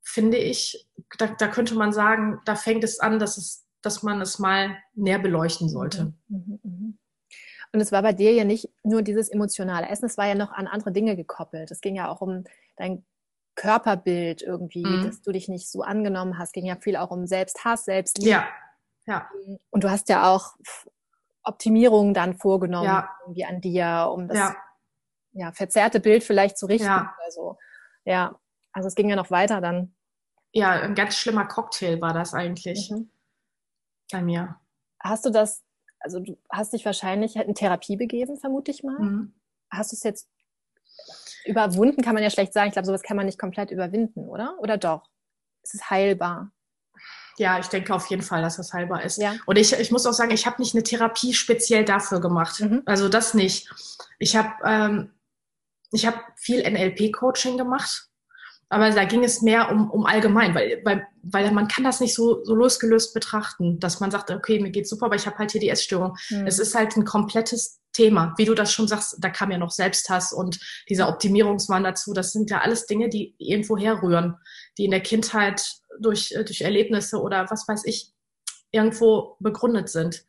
[0.02, 4.20] finde ich, da, da, könnte man sagen, da fängt es an, dass es, dass man
[4.20, 6.12] es mal näher beleuchten sollte.
[6.28, 6.92] Mhm, mh, mh.
[7.74, 10.52] Und es war bei dir ja nicht nur dieses emotionale Essen, es war ja noch
[10.52, 11.72] an andere Dinge gekoppelt.
[11.72, 12.44] Es ging ja auch um
[12.76, 13.04] dein
[13.56, 15.06] Körperbild irgendwie, mhm.
[15.06, 16.50] dass du dich nicht so angenommen hast.
[16.50, 18.30] Es ging ja viel auch um Selbsthass, Selbstliebe.
[18.30, 18.46] Ja.
[19.06, 19.28] ja.
[19.70, 20.54] Und du hast ja auch
[21.42, 23.10] Optimierungen dann vorgenommen, ja.
[23.22, 24.56] irgendwie an dir, um das ja.
[25.32, 25.52] ja.
[25.52, 27.12] verzerrte Bild vielleicht zu richten ja.
[27.18, 27.58] oder so.
[28.04, 28.38] Ja,
[28.72, 29.96] also es ging ja noch weiter dann.
[30.52, 33.10] Ja, ein ganz schlimmer Cocktail war das eigentlich mhm.
[34.12, 34.60] bei mir.
[35.00, 35.64] Hast du das
[36.04, 38.98] also du hast dich wahrscheinlich in Therapie begeben, vermute ich mal.
[38.98, 39.34] Mhm.
[39.70, 40.28] Hast du es jetzt
[41.46, 42.68] überwunden, kann man ja schlecht sagen.
[42.68, 44.56] Ich glaube, sowas kann man nicht komplett überwinden, oder?
[44.60, 45.08] Oder doch?
[45.62, 46.52] Es ist heilbar.
[47.38, 49.16] Ja, ich denke auf jeden Fall, dass das heilbar ist.
[49.16, 49.34] Ja.
[49.46, 52.60] Und ich, ich muss auch sagen, ich habe nicht eine Therapie speziell dafür gemacht.
[52.60, 52.82] Mhm.
[52.84, 53.68] Also das nicht.
[54.18, 55.10] Ich habe ähm,
[55.90, 58.10] ich hab viel NLP-Coaching gemacht
[58.68, 62.14] aber da ging es mehr um, um allgemein, weil, weil, weil man kann das nicht
[62.14, 65.52] so, so losgelöst betrachten, dass man sagt, okay, mir geht's super, aber ich habe halt
[65.52, 66.16] hier die Essstörung.
[66.30, 66.46] Mhm.
[66.46, 68.34] Es ist halt ein komplettes Thema.
[68.36, 72.12] Wie du das schon sagst, da kam ja noch Selbsthass und dieser Optimierungswahn dazu.
[72.12, 74.36] Das sind ja alles Dinge, die irgendwo herrühren,
[74.76, 78.12] die in der Kindheit durch, durch Erlebnisse oder was weiß ich
[78.72, 80.24] irgendwo begründet sind.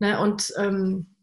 [0.00, 0.18] Ne?
[0.20, 1.14] Und ähm,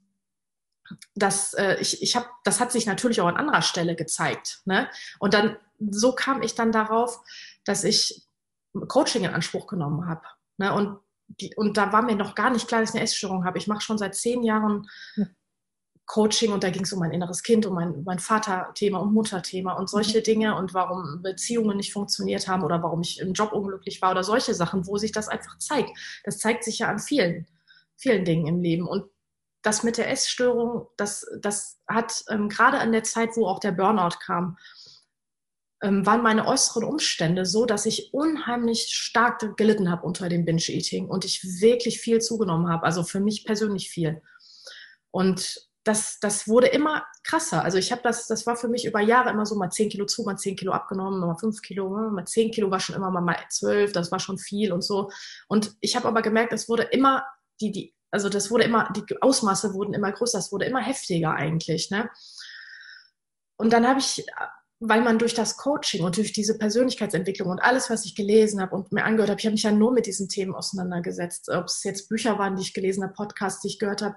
[1.16, 4.62] das, äh, ich, ich hab, das hat sich natürlich auch an anderer Stelle gezeigt.
[4.66, 4.90] Ne?
[5.20, 5.58] Und dann
[5.92, 7.22] so kam ich dann darauf,
[7.66, 8.28] dass ich
[8.88, 10.22] Coaching in Anspruch genommen habe.
[10.58, 10.74] Ne?
[10.74, 13.58] Und, die, und da war mir noch gar nicht klar, dass ich eine Essstörung habe.
[13.58, 14.88] Ich mache schon seit zehn Jahren.
[16.06, 19.74] Coaching und da ging es um mein inneres Kind, um mein, mein Vaterthema und Mutterthema
[19.74, 20.24] und solche mhm.
[20.24, 24.24] Dinge und warum Beziehungen nicht funktioniert haben oder warum ich im Job unglücklich war oder
[24.24, 25.92] solche Sachen, wo sich das einfach zeigt.
[26.26, 27.48] Das zeigt sich ja an vielen,
[27.96, 28.88] vielen Dingen im Leben.
[28.88, 29.06] Und
[29.62, 33.72] das mit der Essstörung, das, das hat ähm, gerade an der Zeit, wo auch der
[33.72, 34.58] Burnout kam,
[35.84, 41.10] ähm, waren meine äußeren Umstände so, dass ich unheimlich stark gelitten habe unter dem Binge-Eating
[41.10, 44.22] und ich wirklich viel zugenommen habe, also für mich persönlich viel.
[45.12, 47.64] Und das, das wurde immer krasser.
[47.66, 50.06] Also ich habe das, das war für mich über Jahre immer so mal 10 Kilo
[50.06, 53.20] zu, mal 10 Kilo abgenommen, mal 5 Kilo, mal 10 Kilo war schon immer mal,
[53.20, 55.12] mal 12, das war schon viel und so.
[55.50, 57.26] Und ich habe aber gemerkt, es wurde immer,
[57.60, 61.34] die, die, also das wurde immer, die Ausmaße wurden immer größer, es wurde immer heftiger
[61.34, 61.92] eigentlich.
[61.92, 62.10] Ne?
[63.58, 64.26] Und dann habe ich
[64.86, 68.76] weil man durch das Coaching und durch diese Persönlichkeitsentwicklung und alles, was ich gelesen habe
[68.76, 71.50] und mir angehört habe, ich habe mich ja nur mit diesen Themen auseinandergesetzt.
[71.50, 74.16] Ob es jetzt Bücher waren, die ich gelesen habe, Podcasts, die ich gehört habe,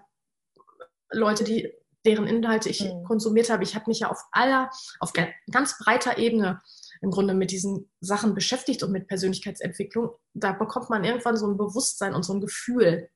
[1.12, 1.72] Leute, die,
[2.04, 3.04] deren Inhalte ich mhm.
[3.04, 3.62] konsumiert habe.
[3.62, 5.12] Ich habe mich ja auf aller, auf
[5.52, 6.60] ganz breiter Ebene
[7.00, 10.10] im Grunde mit diesen Sachen beschäftigt und mit Persönlichkeitsentwicklung.
[10.34, 13.08] Da bekommt man irgendwann so ein Bewusstsein und so ein Gefühl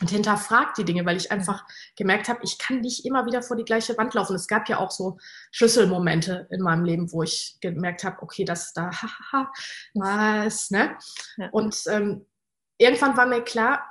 [0.00, 1.64] und hinterfragt die Dinge, weil ich einfach
[1.96, 4.36] gemerkt habe, ich kann nicht immer wieder vor die gleiche Wand laufen.
[4.36, 5.16] Es gab ja auch so
[5.52, 9.50] Schlüsselmomente in meinem Leben, wo ich gemerkt habe, okay, das da, haha,
[9.94, 10.96] was, ne?
[11.38, 11.48] Ja.
[11.50, 12.26] Und ähm,
[12.76, 13.86] irgendwann war mir klar,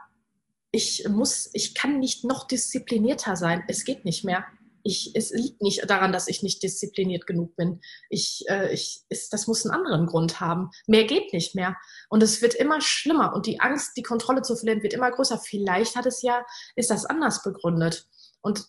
[0.71, 3.63] ich muss, ich kann nicht noch disziplinierter sein.
[3.67, 4.45] Es geht nicht mehr
[4.85, 7.81] ich, es liegt nicht daran, dass ich nicht diszipliniert genug bin.
[8.09, 10.69] Ich, äh, ich, ist, das muss einen anderen Grund haben.
[10.85, 11.75] Mehr geht nicht mehr.
[12.07, 15.39] Und es wird immer schlimmer und die Angst, die Kontrolle zu verlieren, wird immer größer.
[15.39, 16.45] Vielleicht hat es ja,
[16.75, 18.07] ist das anders begründet.
[18.41, 18.67] Und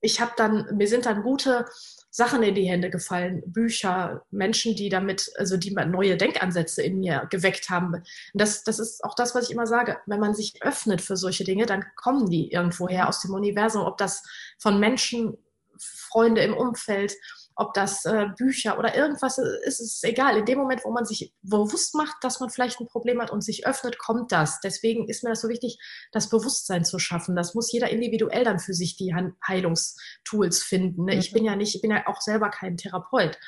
[0.00, 1.66] ich habe dann, mir sind dann gute
[2.10, 7.28] Sachen in die Hände gefallen, Bücher, Menschen, die damit, also die neue Denkansätze in mir
[7.30, 7.94] geweckt haben.
[7.94, 9.98] Und das, das ist auch das, was ich immer sage.
[10.06, 13.98] Wenn man sich öffnet für solche Dinge, dann kommen die irgendwoher aus dem Universum, ob
[13.98, 14.24] das
[14.58, 15.38] von Menschen
[15.80, 17.14] Freunde im Umfeld,
[17.56, 20.36] ob das äh, Bücher oder irgendwas ist, ist egal.
[20.36, 23.42] In dem Moment, wo man sich bewusst macht, dass man vielleicht ein Problem hat und
[23.42, 24.60] sich öffnet, kommt das.
[24.60, 25.78] Deswegen ist mir das so wichtig,
[26.12, 27.36] das Bewusstsein zu schaffen.
[27.36, 29.14] Das muss jeder individuell dann für sich die
[29.46, 31.04] Heilungstools finden.
[31.04, 31.14] Ne?
[31.14, 31.20] Mhm.
[31.20, 33.38] Ich bin ja nicht, ich bin ja auch selber kein Therapeut.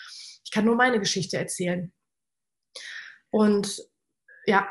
[0.44, 1.92] Ich kann nur meine Geschichte erzählen.
[3.30, 3.82] Und
[4.46, 4.68] ja,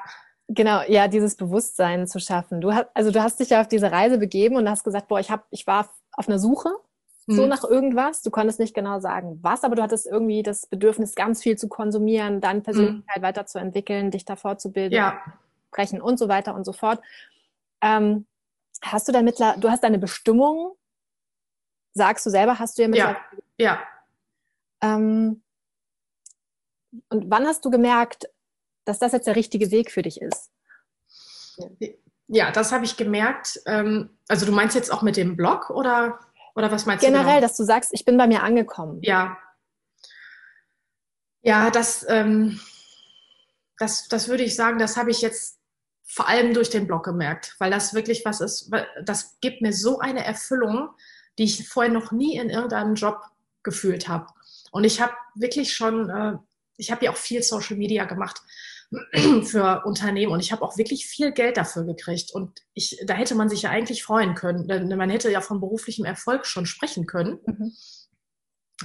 [0.48, 2.62] Genau, ja, dieses Bewusstsein zu schaffen.
[2.62, 5.20] Du hast, also du hast dich ja auf diese Reise begeben und hast gesagt, boah,
[5.20, 6.70] ich habe, ich war auf einer Suche
[7.28, 7.50] so hm.
[7.50, 8.22] nach irgendwas.
[8.22, 11.68] Du konntest nicht genau sagen, was, aber du hattest irgendwie das Bedürfnis, ganz viel zu
[11.68, 12.64] konsumieren, deine hm.
[12.64, 13.24] Persönlichkeit hm.
[13.24, 15.22] weiterzuentwickeln, dich da fortzubilden, ja.
[15.70, 17.02] sprechen und so weiter und so fort.
[17.82, 18.28] Ähm,
[18.82, 20.76] hast du da mittler, du hast deine Bestimmung,
[21.94, 23.18] sagst du selber, hast du ja mittlerweile.
[23.58, 23.80] Ja.
[24.82, 24.96] ja.
[24.98, 25.42] Ähm,
[27.10, 28.30] und wann hast du gemerkt,
[28.86, 30.52] dass das jetzt der richtige Weg für dich ist?
[32.28, 33.60] Ja, das habe ich gemerkt.
[33.66, 36.20] Ähm, also du meinst jetzt auch mit dem Blog oder?
[36.56, 37.26] Oder was meinst Generell, du?
[37.26, 37.48] Generell, genau?
[37.48, 39.00] dass du sagst, ich bin bei mir angekommen.
[39.02, 39.38] Ja.
[41.42, 42.60] Ja, das, ähm,
[43.78, 45.60] das, das würde ich sagen, das habe ich jetzt
[46.08, 48.72] vor allem durch den Blog gemerkt, weil das wirklich was ist,
[49.04, 50.90] das gibt mir so eine Erfüllung,
[51.38, 53.22] die ich vorher noch nie in irgendeinem Job
[53.64, 54.28] gefühlt habe.
[54.72, 56.38] Und ich habe wirklich schon, äh,
[56.78, 58.42] ich habe ja auch viel Social Media gemacht
[59.44, 63.36] für Unternehmen und ich habe auch wirklich viel Geld dafür gekriegt und ich, da hätte
[63.36, 67.06] man sich ja eigentlich freuen können, denn man hätte ja von beruflichem Erfolg schon sprechen
[67.06, 67.40] können.
[67.46, 67.74] Mhm.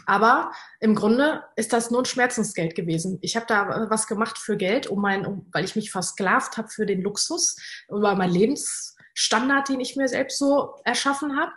[0.06, 3.18] Aber im Grunde ist das nur ein Schmerzensgeld gewesen.
[3.22, 6.68] Ich habe da was gemacht für Geld, um mein, um, weil ich mich versklavt habe
[6.68, 7.56] für den Luxus,
[7.88, 11.52] über meinen Lebensstandard, den ich mir selbst so erschaffen habe.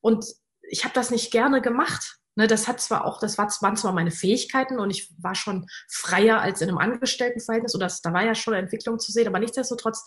[0.00, 0.26] Und
[0.68, 2.18] ich habe das nicht gerne gemacht.
[2.38, 5.66] Ne, das hat zwar auch, das war, waren zwar meine Fähigkeiten und ich war schon
[5.88, 9.26] freier als in einem Angestelltenverhältnis oder das, da war ja schon eine Entwicklung zu sehen,
[9.26, 10.04] aber nichtsdestotrotz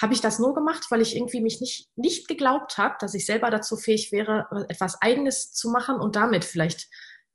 [0.00, 3.26] habe ich das nur gemacht, weil ich irgendwie mich nicht, nicht geglaubt habe, dass ich
[3.26, 6.88] selber dazu fähig wäre, etwas Eigenes zu machen und damit vielleicht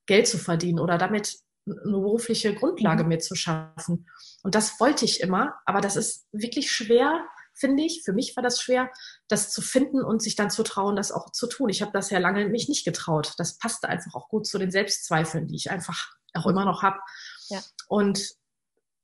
[0.07, 3.09] Geld zu verdienen oder damit eine berufliche Grundlage mhm.
[3.09, 4.07] mir zu schaffen.
[4.41, 7.27] Und das wollte ich immer, aber das ist wirklich schwer,
[7.61, 8.01] finde ich.
[8.03, 8.91] Für mich war das schwer,
[9.29, 11.69] das zu finden und sich dann zu trauen, das auch zu tun.
[11.69, 13.33] Ich habe das ja lange mich nicht getraut.
[13.37, 16.99] Das passte einfach auch gut zu den Selbstzweifeln, die ich einfach auch immer noch habe.
[17.47, 17.61] Ja.
[17.87, 18.31] Und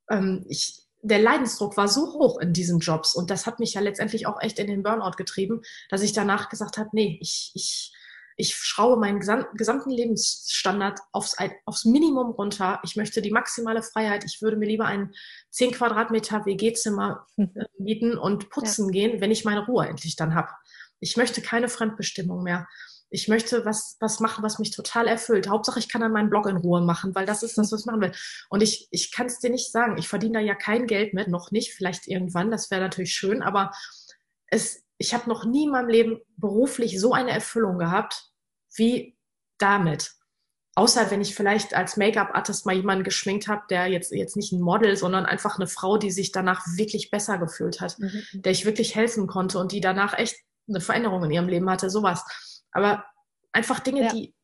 [0.09, 3.81] ähm, ich, der Leidensdruck war so hoch in diesen Jobs und das hat mich ja
[3.81, 7.93] letztendlich auch echt in den Burnout getrieben, dass ich danach gesagt habe, nee, ich, ich
[8.39, 12.79] ich schraube meinen gesamten Lebensstandard aufs, aufs Minimum runter.
[12.83, 14.23] Ich möchte die maximale Freiheit.
[14.25, 15.11] Ich würde mir lieber ein
[15.49, 17.45] 10 Quadratmeter WG-Zimmer äh,
[17.79, 18.91] mieten und putzen ja.
[18.91, 20.49] gehen, wenn ich meine Ruhe endlich dann habe.
[20.99, 22.67] Ich möchte keine Fremdbestimmung mehr.
[23.09, 25.49] Ich möchte was, was machen, was mich total erfüllt.
[25.49, 27.85] Hauptsache, ich kann dann meinen Blog in Ruhe machen, weil das ist das, was ich
[27.87, 28.11] machen will.
[28.49, 29.97] Und ich, ich kann es dir nicht sagen.
[29.97, 32.51] Ich verdiene da ja kein Geld mit, noch nicht, vielleicht irgendwann.
[32.51, 33.71] Das wäre natürlich schön, aber
[34.47, 38.31] es, ich habe noch nie in meinem Leben beruflich so eine Erfüllung gehabt
[38.75, 39.17] wie
[39.57, 40.13] damit.
[40.75, 44.61] Außer wenn ich vielleicht als Make-up-Artist mal jemanden geschminkt habe, der jetzt, jetzt nicht ein
[44.61, 48.21] Model, sondern einfach eine Frau, die sich danach wirklich besser gefühlt hat, mhm.
[48.33, 50.35] der ich wirklich helfen konnte und die danach echt
[50.69, 52.23] eine Veränderung in ihrem Leben hatte, sowas.
[52.71, 53.03] Aber
[53.53, 54.13] einfach Dinge, ja.
[54.13, 54.35] die,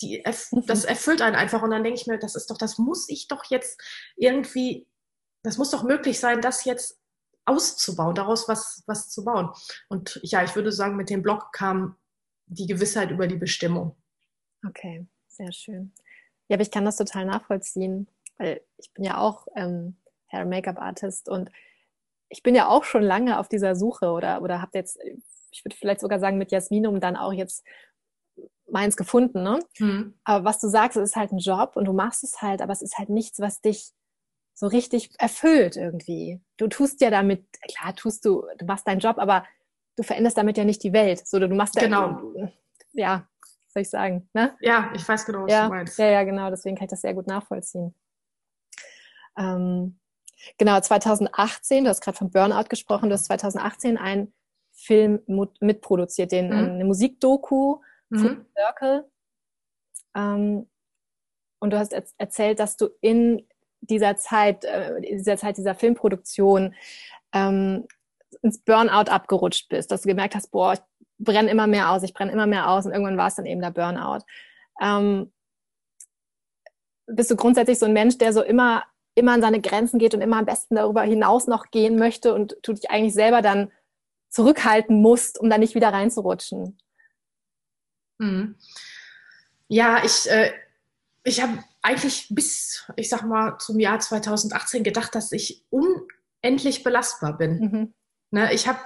[0.00, 0.64] die erf mhm.
[0.66, 3.28] das erfüllt einen einfach und dann denke ich mir, das ist doch, das muss ich
[3.28, 3.78] doch jetzt
[4.16, 4.88] irgendwie,
[5.42, 7.01] das muss doch möglich sein, das jetzt
[7.44, 9.50] auszubauen, daraus was, was zu bauen.
[9.88, 11.96] Und ja, ich würde sagen, mit dem Blog kam
[12.46, 13.96] die Gewissheit über die Bestimmung.
[14.66, 15.92] Okay, sehr schön.
[16.48, 19.96] Ja, aber ich kann das total nachvollziehen, weil ich bin ja auch ähm,
[20.28, 21.50] Hair Make-up Artist und
[22.28, 24.98] ich bin ja auch schon lange auf dieser Suche oder oder habe jetzt,
[25.50, 27.64] ich würde vielleicht sogar sagen mit Jasminum dann auch jetzt
[28.70, 29.60] meins gefunden, ne?
[29.78, 30.14] Mhm.
[30.24, 32.72] Aber was du sagst, es ist halt ein Job und du machst es halt, aber
[32.72, 33.92] es ist halt nichts, was dich
[34.62, 36.40] so richtig erfüllt irgendwie.
[36.56, 39.44] Du tust ja damit, klar tust du, du machst deinen Job, aber
[39.96, 41.26] du veränderst damit ja nicht die Welt.
[41.26, 42.32] So, du machst genau.
[42.92, 43.26] ja,
[43.66, 44.28] soll ich sagen?
[44.34, 44.56] Ne?
[44.60, 45.98] Ja, ich weiß genau, was ja, du meinst.
[45.98, 46.48] Ja, ja, genau.
[46.48, 47.92] Deswegen kann ich das sehr gut nachvollziehen.
[49.36, 49.98] Ähm,
[50.58, 54.32] genau, 2018, du hast gerade von Burnout gesprochen, du hast 2018 einen
[54.70, 55.22] Film
[55.58, 56.74] mitproduziert, den, mhm.
[56.74, 58.46] eine Musikdoku, mhm.
[58.56, 59.10] Circle.
[60.14, 60.70] Ähm,
[61.58, 63.44] und du hast erzählt, dass du in
[63.82, 66.74] dieser Zeit, äh, dieser Zeit dieser Filmproduktion
[67.32, 67.86] ähm,
[68.42, 70.80] ins Burnout abgerutscht bist, dass du gemerkt hast, boah, ich
[71.18, 73.60] brenne immer mehr aus, ich brenne immer mehr aus und irgendwann war es dann eben
[73.60, 74.24] der Burnout.
[74.80, 75.32] Ähm,
[77.06, 80.20] bist du grundsätzlich so ein Mensch, der so immer, immer an seine Grenzen geht und
[80.20, 83.70] immer am besten darüber hinaus noch gehen möchte und du dich eigentlich selber dann
[84.30, 86.78] zurückhalten musst, um da nicht wieder reinzurutschen?
[88.18, 88.56] Hm.
[89.68, 90.52] Ja, ich, äh,
[91.24, 97.36] ich habe eigentlich bis, ich sag mal, zum Jahr 2018 gedacht, dass ich unendlich belastbar
[97.36, 97.58] bin.
[97.58, 97.94] Mhm.
[98.30, 98.78] Ne, ich habe,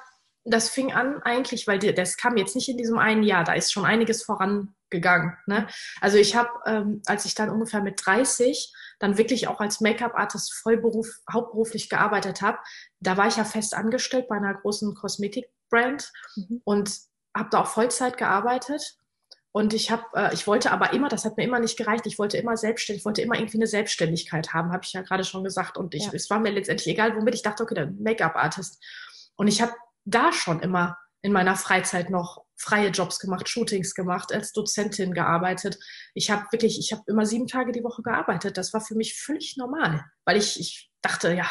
[0.44, 3.72] das fing an eigentlich, weil das kam jetzt nicht in diesem einen Jahr, da ist
[3.72, 5.36] schon einiges vorangegangen.
[5.46, 5.68] Ne?
[6.00, 10.54] Also ich habe, ähm, als ich dann ungefähr mit 30 dann wirklich auch als Make-up-Artist
[10.54, 12.58] vollberuf, hauptberuflich gearbeitet habe,
[13.00, 16.62] da war ich ja fest angestellt bei einer großen Kosmetik-Brand mhm.
[16.64, 16.98] und
[17.36, 18.96] habe da auch Vollzeit gearbeitet.
[19.56, 22.18] Und ich habe, äh, ich wollte aber immer, das hat mir immer nicht gereicht, ich
[22.18, 25.44] wollte immer selbstständig, ich wollte immer irgendwie eine Selbstständigkeit haben, habe ich ja gerade schon
[25.44, 25.78] gesagt.
[25.78, 26.10] Und ich, ja.
[26.12, 28.84] es war mir letztendlich egal, womit ich dachte, okay, der Make-up-Artist.
[29.34, 29.72] Und ich habe
[30.04, 35.78] da schon immer in meiner Freizeit noch freie Jobs gemacht, Shootings gemacht, als Dozentin gearbeitet.
[36.12, 38.58] Ich habe wirklich, ich habe immer sieben Tage die Woche gearbeitet.
[38.58, 41.50] Das war für mich völlig normal, weil ich, ich dachte, ja,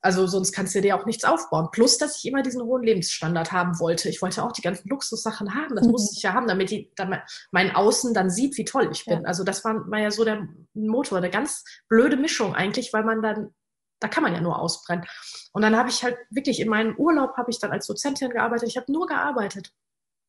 [0.00, 1.68] also sonst kannst du dir auch nichts aufbauen.
[1.72, 4.08] Plus, dass ich immer diesen hohen Lebensstandard haben wollte.
[4.08, 5.74] Ich wollte auch die ganzen Luxussachen haben.
[5.74, 5.92] Das mhm.
[5.92, 9.22] musste ich ja haben, damit, die, damit mein Außen dann sieht, wie toll ich bin.
[9.22, 9.26] Ja.
[9.26, 13.22] Also das war, war ja so der Motor, eine ganz blöde Mischung eigentlich, weil man
[13.22, 13.54] dann,
[13.98, 15.04] da kann man ja nur ausbrennen.
[15.52, 18.68] Und dann habe ich halt wirklich in meinem Urlaub habe ich dann als Dozentin gearbeitet.
[18.68, 19.72] Ich habe nur gearbeitet.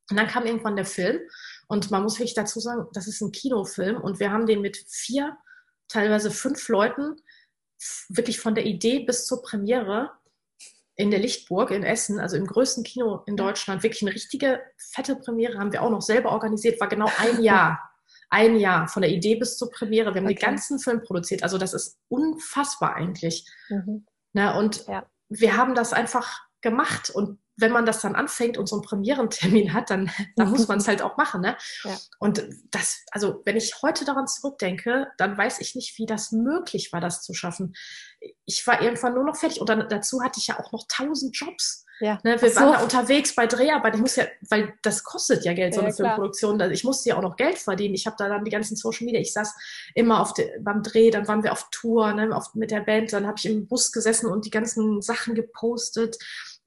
[0.09, 1.19] Und dann kam irgendwann der Film.
[1.67, 4.01] Und man muss wirklich dazu sagen, das ist ein Kinofilm.
[4.01, 5.37] Und wir haben den mit vier,
[5.87, 7.17] teilweise fünf Leuten
[8.09, 10.11] wirklich von der Idee bis zur Premiere
[10.95, 15.15] in der Lichtburg in Essen, also im größten Kino in Deutschland, wirklich eine richtige fette
[15.15, 17.79] Premiere haben wir auch noch selber organisiert, war genau ein Jahr.
[18.31, 20.13] Ein Jahr von der Idee bis zur Premiere.
[20.13, 20.35] Wir haben okay.
[20.35, 21.41] den ganzen Film produziert.
[21.41, 23.47] Also das ist unfassbar eigentlich.
[23.69, 24.05] Mhm.
[24.33, 25.05] Na, und ja.
[25.29, 29.73] wir haben das einfach gemacht und wenn man das dann anfängt und so einen Premierentermin
[29.73, 31.41] hat, dann, dann muss man es halt auch machen.
[31.41, 31.57] Ne?
[31.83, 31.97] Ja.
[32.19, 36.91] Und das, also wenn ich heute daran zurückdenke, dann weiß ich nicht, wie das möglich
[36.93, 37.75] war, das zu schaffen.
[38.45, 41.35] Ich war irgendwann nur noch fertig und dann dazu hatte ich ja auch noch tausend
[41.35, 41.85] Jobs.
[42.01, 42.17] Ja.
[42.23, 42.61] Ne, wir so.
[42.61, 43.97] waren da unterwegs bei Dreharbeiten.
[43.97, 46.61] Ich muss ja, weil das kostet ja Geld, so eine ja, Filmproduktion.
[46.61, 47.93] Also ich musste ja auch noch Geld verdienen.
[47.93, 49.19] Ich habe da dann die ganzen Social Media.
[49.19, 49.53] Ich saß
[49.95, 53.11] immer auf de, beim Dreh, dann waren wir auf Tour ne, auf, mit der Band.
[53.11, 56.17] Dann habe ich im Bus gesessen und die ganzen Sachen gepostet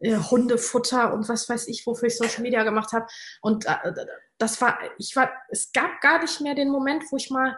[0.03, 3.07] Hundefutter und was weiß ich, wofür ich Social Media gemacht habe.
[3.41, 3.93] Und äh,
[4.39, 7.57] das war, ich war, es gab gar nicht mehr den Moment, wo ich mal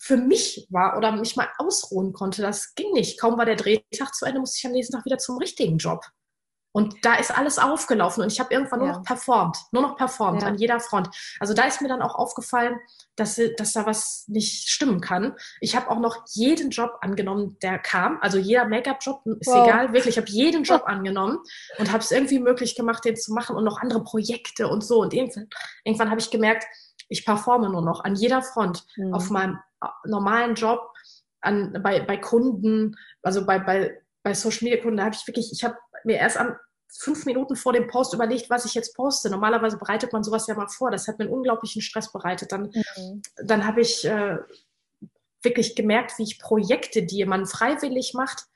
[0.00, 2.42] für mich war oder mich mal ausruhen konnte.
[2.42, 3.20] Das ging nicht.
[3.20, 6.04] Kaum war der Drehtag zu Ende, musste ich am nächsten Tag wieder zum richtigen Job.
[6.78, 8.94] Und da ist alles aufgelaufen und ich habe irgendwann nur ja.
[8.94, 10.48] noch performt, nur noch performt ja.
[10.48, 11.08] an jeder Front.
[11.40, 12.78] Also da ist mir dann auch aufgefallen,
[13.16, 15.34] dass, dass da was nicht stimmen kann.
[15.60, 18.18] Ich habe auch noch jeden Job angenommen, der kam.
[18.20, 19.66] Also jeder Make-up-Job, ist wow.
[19.66, 20.16] egal, wirklich.
[20.16, 21.40] Ich habe jeden Job angenommen
[21.78, 25.00] und habe es irgendwie möglich gemacht, den zu machen und noch andere Projekte und so.
[25.00, 25.48] Und irgendwann,
[25.82, 26.64] irgendwann habe ich gemerkt,
[27.08, 29.14] ich performe nur noch an jeder Front mhm.
[29.14, 30.92] auf meinem äh, normalen Job,
[31.40, 35.50] an, bei, bei Kunden, also bei, bei, bei Social Media Kunden, da habe ich wirklich,
[35.50, 36.56] ich habe mir erst an
[36.90, 39.30] fünf Minuten vor dem Post überlegt, was ich jetzt poste.
[39.30, 40.90] Normalerweise bereitet man sowas ja mal vor.
[40.90, 42.52] Das hat mir einen unglaublichen Stress bereitet.
[42.52, 43.22] Dann, mhm.
[43.42, 44.38] dann habe ich äh,
[45.42, 48.46] wirklich gemerkt, wie ich Projekte, die man freiwillig macht,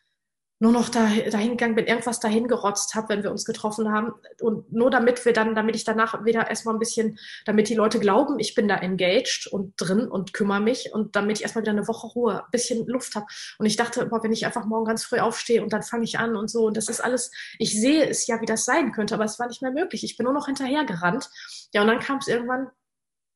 [0.63, 4.13] nur noch da, dahin gegangen bin, irgendwas dahin gerotzt habe, wenn wir uns getroffen haben.
[4.41, 7.99] Und nur damit wir dann, damit ich danach wieder erstmal ein bisschen, damit die Leute
[7.99, 11.73] glauben, ich bin da engaged und drin und kümmere mich und damit ich erstmal wieder
[11.73, 13.27] eine Woche Ruhe, ein bisschen Luft habe.
[13.59, 16.21] Und ich dachte, boah, wenn ich einfach morgen ganz früh aufstehe und dann fange ich
[16.21, 19.17] an und so, und das ist alles, ich sehe es ja, wie das sein könnte,
[19.17, 20.05] aber es war nicht mehr möglich.
[20.05, 21.29] Ich bin nur noch hinterhergerannt.
[21.75, 22.69] Ja, und dann kam es irgendwann,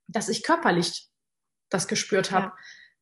[0.07, 1.09] dass ich körperlich
[1.71, 2.47] das gespürt habe.
[2.47, 2.57] Ja.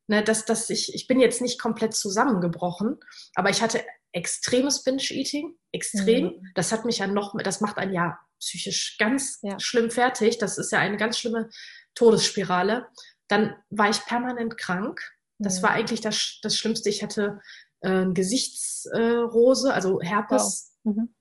[0.06, 3.00] Ne, dass, dass ich, ich bin jetzt nicht komplett zusammengebrochen,
[3.34, 3.82] aber ich hatte
[4.14, 6.26] extremes Binge-Eating, extrem.
[6.26, 6.50] Mhm.
[6.54, 9.58] Das hat mich ja noch, das macht einen ja psychisch ganz ja.
[9.58, 10.38] schlimm fertig.
[10.38, 11.50] Das ist ja eine ganz schlimme
[11.94, 12.86] Todesspirale.
[13.28, 15.00] Dann war ich permanent krank.
[15.38, 15.62] Das mhm.
[15.64, 16.88] war eigentlich das, das Schlimmste.
[16.88, 17.40] Ich hatte
[17.80, 20.94] äh, Gesichtsrose, äh, also Herpes, wow.
[20.94, 21.14] mhm.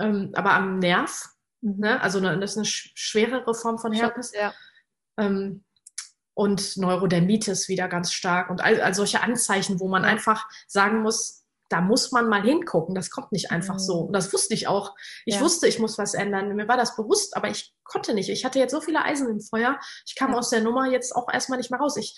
[0.00, 1.28] ähm, aber am Nerv.
[1.60, 1.78] Mhm.
[1.78, 2.00] Ne?
[2.00, 4.32] Also eine, das ist eine schwerere Form von Herpes.
[4.34, 4.52] Ja.
[5.16, 5.64] Ähm,
[6.34, 11.41] und Neurodermitis wieder ganz stark und all, all solche Anzeichen, wo man einfach sagen muss,
[11.72, 12.94] da muss man mal hingucken.
[12.94, 13.78] Das kommt nicht einfach mhm.
[13.80, 14.00] so.
[14.00, 14.94] Und das wusste ich auch.
[15.24, 15.40] Ich ja.
[15.40, 16.54] wusste, ich muss was ändern.
[16.54, 18.28] Mir war das bewusst, aber ich konnte nicht.
[18.28, 19.80] Ich hatte jetzt so viele Eisen im Feuer.
[20.06, 20.38] Ich kam ja.
[20.38, 21.96] aus der Nummer jetzt auch erstmal nicht mehr raus.
[21.96, 22.14] Ich,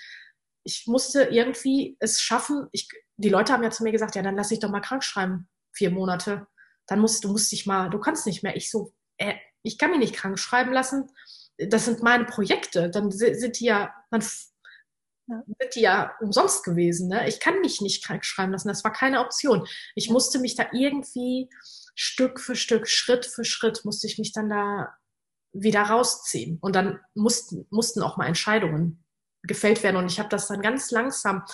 [0.64, 2.66] ich musste irgendwie es schaffen.
[2.72, 5.04] Ich, die Leute haben ja zu mir gesagt, ja, dann lass ich doch mal krank
[5.04, 5.48] schreiben.
[5.72, 6.48] Vier Monate.
[6.88, 8.56] Dann musst du musst dich mal, du kannst nicht mehr.
[8.56, 11.10] Ich so, äh, ich kann mich nicht krank schreiben lassen.
[11.58, 12.90] Das sind meine Projekte.
[12.90, 14.24] Dann sind die ja, dann
[15.26, 15.42] ja.
[15.46, 17.08] sind die ja umsonst gewesen.
[17.08, 17.28] Ne?
[17.28, 18.68] Ich kann mich nicht krank schreiben lassen.
[18.68, 19.66] Das war keine Option.
[19.94, 21.48] Ich musste mich da irgendwie
[21.94, 24.94] Stück für Stück, Schritt für Schritt, musste ich mich dann da
[25.52, 26.58] wieder rausziehen.
[26.60, 29.04] Und dann mussten, mussten auch mal Entscheidungen
[29.42, 29.96] gefällt werden.
[29.96, 31.44] Und ich habe das dann ganz langsam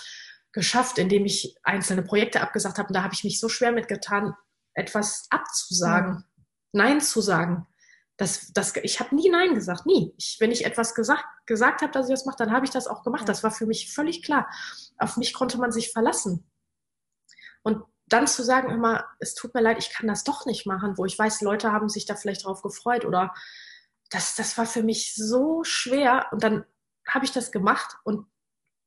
[0.51, 2.87] geschafft, indem ich einzelne Projekte abgesagt habe.
[2.87, 4.33] Und da habe ich mich so schwer mitgetan,
[4.73, 6.23] etwas abzusagen, mhm.
[6.73, 7.67] Nein zu sagen.
[8.21, 10.13] Das, das, ich habe nie Nein gesagt, nie.
[10.15, 12.85] Ich, wenn ich etwas gesagt, gesagt habe, dass ich das mache, dann habe ich das
[12.85, 13.27] auch gemacht.
[13.27, 14.47] Das war für mich völlig klar.
[14.99, 16.47] Auf mich konnte man sich verlassen.
[17.63, 20.99] Und dann zu sagen immer, es tut mir leid, ich kann das doch nicht machen,
[20.99, 23.33] wo ich weiß, Leute haben sich da vielleicht drauf gefreut oder
[24.11, 26.27] das, das war für mich so schwer.
[26.31, 26.63] Und dann
[27.07, 28.27] habe ich das gemacht und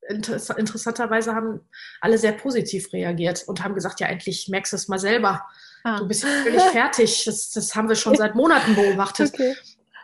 [0.07, 1.59] interessanterweise haben
[1.99, 5.45] alle sehr positiv reagiert und haben gesagt, ja, endlich merkst du es mal selber.
[5.85, 5.99] Ah.
[5.99, 7.25] Du bist völlig fertig.
[7.25, 9.31] Das, das haben wir schon seit Monaten beobachtet.
[9.33, 9.55] Okay.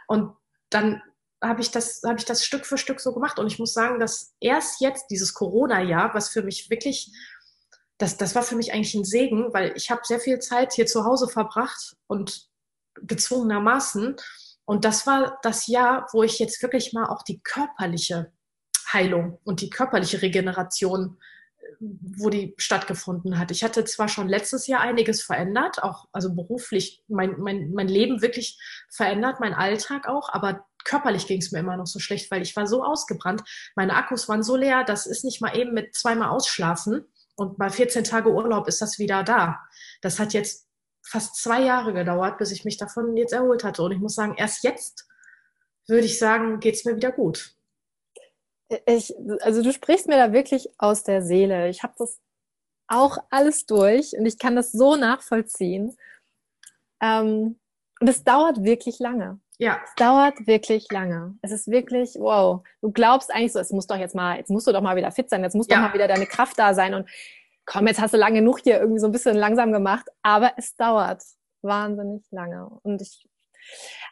[0.08, 0.36] Und
[0.70, 1.02] dann
[1.44, 3.40] habe ich das, habe ich das Stück für Stück so gemacht.
[3.40, 7.12] Und ich muss sagen, dass erst jetzt dieses Corona-Jahr, was für mich wirklich,
[7.98, 10.86] das, das war für mich eigentlich ein Segen, weil ich habe sehr viel Zeit hier
[10.86, 12.48] zu Hause verbracht und
[13.02, 14.18] gezwungenermaßen.
[14.66, 18.32] Und das war das Jahr, wo ich jetzt wirklich mal auch die körperliche
[18.94, 21.18] Heilung und die körperliche Regeneration
[21.80, 23.52] wo die stattgefunden hat.
[23.52, 28.22] Ich hatte zwar schon letztes Jahr einiges verändert, auch also beruflich mein, mein, mein Leben
[28.22, 32.42] wirklich verändert, mein Alltag auch, aber körperlich ging es mir immer noch so schlecht, weil
[32.42, 33.44] ich war so ausgebrannt.
[33.76, 37.06] Meine Akkus waren so leer, das ist nicht mal eben mit zweimal ausschlafen
[37.36, 39.60] und bei 14 Tage Urlaub ist das wieder da.
[40.02, 40.68] Das hat jetzt
[41.04, 43.82] fast zwei Jahre gedauert, bis ich mich davon jetzt erholt hatte.
[43.82, 45.08] Und ich muss sagen, erst jetzt
[45.88, 47.56] würde ich sagen, geht es mir wieder gut.
[48.86, 51.70] Ich, also du sprichst mir da wirklich aus der Seele.
[51.70, 52.20] Ich habe das
[52.88, 55.98] auch alles durch und ich kann das so nachvollziehen.
[57.02, 57.60] Ähm,
[58.00, 59.40] und es dauert wirklich lange.
[59.58, 59.80] Ja.
[59.84, 61.38] Es dauert wirklich lange.
[61.42, 62.64] Es ist wirklich, wow.
[62.82, 65.12] Du glaubst eigentlich so, es muss doch jetzt mal, jetzt musst du doch mal wieder
[65.12, 65.76] fit sein, jetzt muss ja.
[65.76, 67.08] doch mal wieder deine Kraft da sein und
[67.66, 70.76] komm, jetzt hast du lange genug hier irgendwie so ein bisschen langsam gemacht, aber es
[70.76, 71.22] dauert
[71.62, 72.70] wahnsinnig lange.
[72.82, 73.28] Und ich,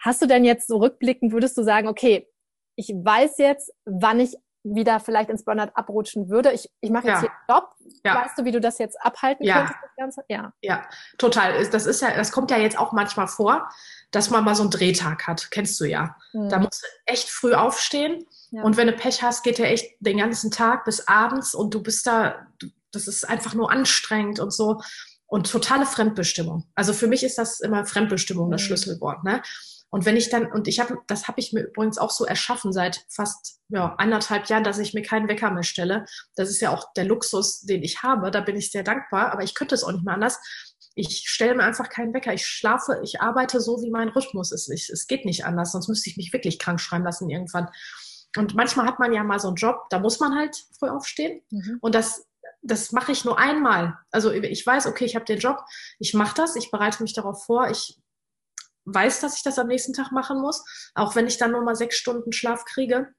[0.02, 2.28] hast du denn jetzt so rückblickend, würdest du sagen, okay,
[2.76, 6.52] ich weiß jetzt, wann ich wieder vielleicht ins Burnout abrutschen würde.
[6.52, 7.22] Ich, ich mache jetzt ja.
[7.22, 7.70] hier einen Job.
[8.04, 8.16] Ja.
[8.16, 9.58] Weißt du, wie du das jetzt abhalten ja.
[9.58, 10.24] könntest, das Ganze?
[10.28, 10.54] Ja.
[10.62, 11.66] Ja, total.
[11.70, 13.70] Das ist ja, das kommt ja jetzt auch manchmal vor,
[14.12, 15.50] dass man mal so einen Drehtag hat.
[15.52, 16.16] Kennst du ja.
[16.34, 16.50] Mhm.
[16.50, 18.26] Da musst du echt früh aufstehen.
[18.52, 18.64] Ja.
[18.64, 21.82] Und wenn du Pech hast, geht der echt den ganzen Tag bis abends und du
[21.82, 22.48] bist da,
[22.92, 24.82] das ist einfach nur anstrengend und so.
[25.26, 26.66] Und totale Fremdbestimmung.
[26.74, 28.66] Also für mich ist das immer Fremdbestimmung das mhm.
[28.66, 29.24] Schlüsselwort.
[29.24, 29.44] Ne?
[29.92, 32.72] Und wenn ich dann, und ich habe, das habe ich mir übrigens auch so erschaffen
[32.72, 36.06] seit fast ja, anderthalb Jahren, dass ich mir keinen Wecker mehr stelle.
[36.36, 38.30] Das ist ja auch der Luxus, den ich habe.
[38.30, 40.40] Da bin ich sehr dankbar, aber ich könnte es auch nicht mehr anders.
[40.94, 42.34] Ich stelle mir einfach keinen Wecker.
[42.34, 44.70] Ich schlafe, ich arbeite so, wie mein Rhythmus ist.
[44.70, 47.70] Ich, es geht nicht anders, sonst müsste ich mich wirklich krank schreiben lassen irgendwann.
[48.38, 51.42] Und manchmal hat man ja mal so einen Job, da muss man halt früh aufstehen.
[51.50, 51.78] Mhm.
[51.82, 52.26] Und das
[52.62, 53.98] das mache ich nur einmal.
[54.12, 55.64] Also ich weiß, okay, ich habe den Job,
[55.98, 57.98] ich mache das, ich bereite mich darauf vor, ich
[58.86, 60.64] weiß, dass ich das am nächsten Tag machen muss,
[60.96, 63.14] auch wenn ich dann nur mal sechs Stunden Schlaf kriege,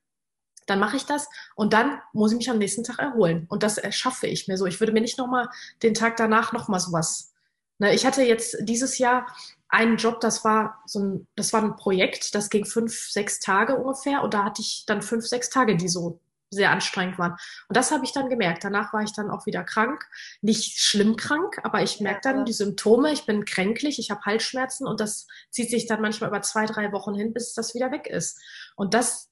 [0.66, 3.46] dann mache ich das und dann muss ich mich am nächsten Tag erholen.
[3.48, 4.66] Und das erschaffe ich mir so.
[4.66, 5.48] Ich würde mir nicht nochmal
[5.82, 7.32] den Tag danach nochmal sowas.
[7.78, 9.26] Ne, ich hatte jetzt dieses Jahr
[9.68, 13.76] einen Job, das war so ein, das war ein Projekt, das ging fünf, sechs Tage
[13.76, 17.32] ungefähr und da hatte ich dann fünf, sechs Tage, die so sehr anstrengend waren.
[17.68, 18.64] Und das habe ich dann gemerkt.
[18.64, 20.04] Danach war ich dann auch wieder krank.
[20.42, 23.12] Nicht schlimm krank, aber ich merke dann die Symptome.
[23.12, 26.92] Ich bin kränklich, ich habe Halsschmerzen und das zieht sich dann manchmal über zwei, drei
[26.92, 28.40] Wochen hin, bis das wieder weg ist.
[28.74, 29.30] Und das,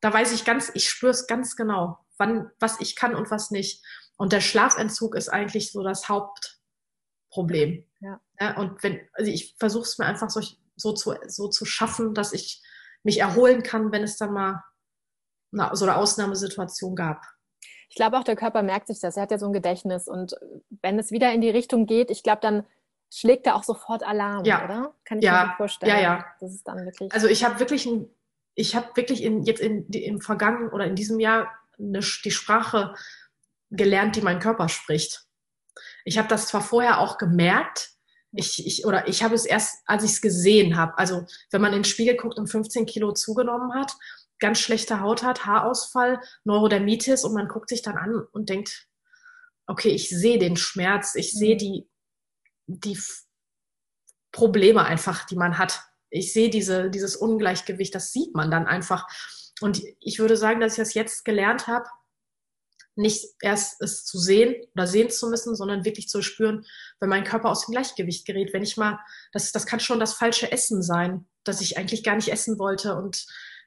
[0.00, 3.50] da weiß ich ganz, ich spüre es ganz genau, wann, was ich kann und was
[3.50, 3.84] nicht.
[4.16, 7.84] Und der Schlafentzug ist eigentlich so das Hauptproblem.
[8.00, 8.20] Ja.
[8.40, 10.40] ja und wenn, also ich versuche es mir einfach so,
[10.74, 12.62] so, zu, so zu schaffen, dass ich
[13.04, 14.64] mich erholen kann, wenn es dann mal
[15.52, 17.22] eine, so eine Ausnahmesituation gab.
[17.88, 19.16] Ich glaube auch, der Körper merkt sich das.
[19.16, 20.08] Er hat ja so ein Gedächtnis.
[20.08, 20.34] Und
[20.82, 22.66] wenn es wieder in die Richtung geht, ich glaube, dann
[23.12, 24.64] schlägt er auch sofort Alarm, ja.
[24.64, 24.94] oder?
[25.04, 25.46] Kann ich ja.
[25.46, 25.92] mir vorstellen.
[25.92, 26.24] Ja, ja.
[26.40, 27.12] Das ist dann wirklich.
[27.12, 28.08] Also ich habe wirklich ein,
[28.54, 32.94] ich habe wirklich in, jetzt in, im vergangenen oder in diesem Jahr eine, die Sprache
[33.70, 35.24] gelernt, die mein Körper spricht.
[36.04, 37.92] Ich habe das zwar vorher auch gemerkt,
[38.32, 40.98] ich, ich, oder ich habe es erst, als ich es gesehen habe.
[40.98, 43.92] Also wenn man in den Spiegel guckt und 15 Kilo zugenommen hat
[44.38, 48.88] ganz schlechte Haut hat, Haarausfall, Neurodermitis und man guckt sich dann an und denkt,
[49.66, 51.58] okay, ich sehe den Schmerz, ich sehe mhm.
[51.58, 51.90] die,
[52.66, 52.98] die
[54.32, 55.82] Probleme einfach, die man hat.
[56.10, 59.06] Ich sehe diese, dieses Ungleichgewicht, das sieht man dann einfach.
[59.60, 61.86] Und ich würde sagen, dass ich das jetzt gelernt habe,
[62.98, 66.66] nicht erst es zu sehen oder sehen zu müssen, sondern wirklich zu spüren,
[66.98, 68.52] wenn mein Körper aus dem Gleichgewicht gerät.
[68.52, 68.98] Wenn ich mal,
[69.32, 72.96] das, das kann schon das falsche Essen sein, dass ich eigentlich gar nicht essen wollte
[72.96, 73.24] und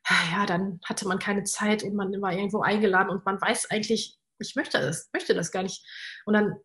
[0.09, 4.17] ja, dann hatte man keine Zeit und man war irgendwo eingeladen und man weiß eigentlich,
[4.39, 5.85] ich möchte das, möchte das gar nicht.
[6.25, 6.55] Und dann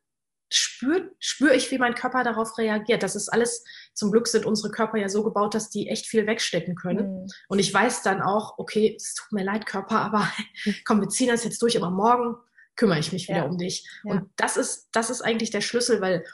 [0.50, 3.02] spüre spür ich, wie mein Körper darauf reagiert.
[3.02, 3.64] Das ist alles,
[3.94, 7.22] zum Glück sind unsere Körper ja so gebaut, dass die echt viel wegstecken können.
[7.22, 7.26] Mhm.
[7.48, 10.30] Und ich weiß dann auch, okay, es tut mir leid, Körper, aber
[10.84, 12.36] komm, wir ziehen das jetzt durch, aber morgen
[12.76, 13.44] kümmere ich mich wieder ja.
[13.44, 13.88] um dich.
[14.04, 14.12] Ja.
[14.12, 16.24] Und das ist, das ist eigentlich der Schlüssel, weil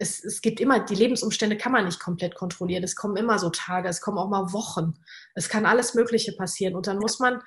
[0.00, 2.82] es, es gibt immer, die Lebensumstände kann man nicht komplett kontrollieren.
[2.82, 4.94] Es kommen immer so Tage, es kommen auch mal Wochen.
[5.34, 6.74] Es kann alles Mögliche passieren.
[6.74, 7.42] Und dann muss man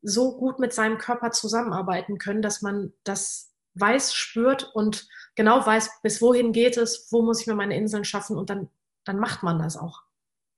[0.00, 6.00] so gut mit seinem Körper zusammenarbeiten können, dass man das weiß, spürt und genau weiß,
[6.02, 8.70] bis wohin geht es, wo muss ich mir meine Inseln schaffen und dann,
[9.04, 10.02] dann macht man das auch.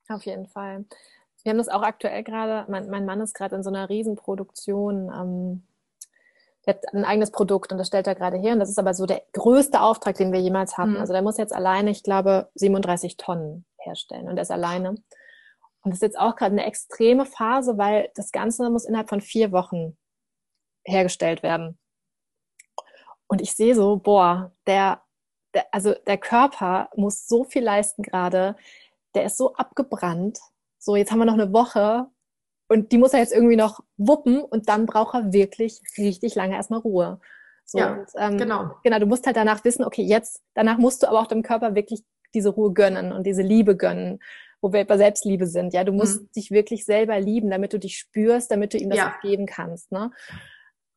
[0.09, 0.85] Auf jeden Fall.
[1.43, 5.11] Wir haben das auch aktuell gerade, mein, mein Mann ist gerade in so einer Riesenproduktion
[5.13, 5.63] ähm,
[6.67, 8.53] der hat ein eigenes Produkt und das stellt er gerade her.
[8.53, 10.93] Und das ist aber so der größte Auftrag, den wir jemals hatten.
[10.93, 10.99] Mhm.
[10.99, 14.91] Also der muss jetzt alleine, ich glaube, 37 Tonnen herstellen und er ist alleine.
[14.91, 19.21] Und das ist jetzt auch gerade eine extreme Phase, weil das Ganze muss innerhalb von
[19.21, 19.97] vier Wochen
[20.85, 21.79] hergestellt werden.
[23.27, 25.03] Und ich sehe so, boah, der,
[25.55, 28.57] der, also der Körper muss so viel leisten gerade.
[29.15, 30.39] Der ist so abgebrannt.
[30.79, 32.07] So, jetzt haben wir noch eine Woche
[32.73, 36.55] und die muss er jetzt irgendwie noch wuppen und dann braucht er wirklich richtig lange
[36.55, 37.21] erstmal Ruhe.
[37.65, 38.71] So, ja, und, ähm, genau.
[38.83, 41.75] Genau, du musst halt danach wissen, okay, jetzt, danach musst du aber auch dem Körper
[41.75, 42.03] wirklich
[42.35, 44.21] diese Ruhe gönnen und diese Liebe gönnen,
[44.61, 45.75] wo wir bei Selbstliebe sind.
[45.75, 46.31] Ja, du musst mhm.
[46.35, 49.13] dich wirklich selber lieben, damit du dich spürst, damit du ihm das ja.
[49.13, 49.93] auch geben kannst.
[49.93, 50.11] Ne?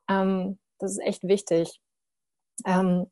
[0.10, 1.82] Ähm, das ist echt wichtig.
[2.66, 3.08] Ähm,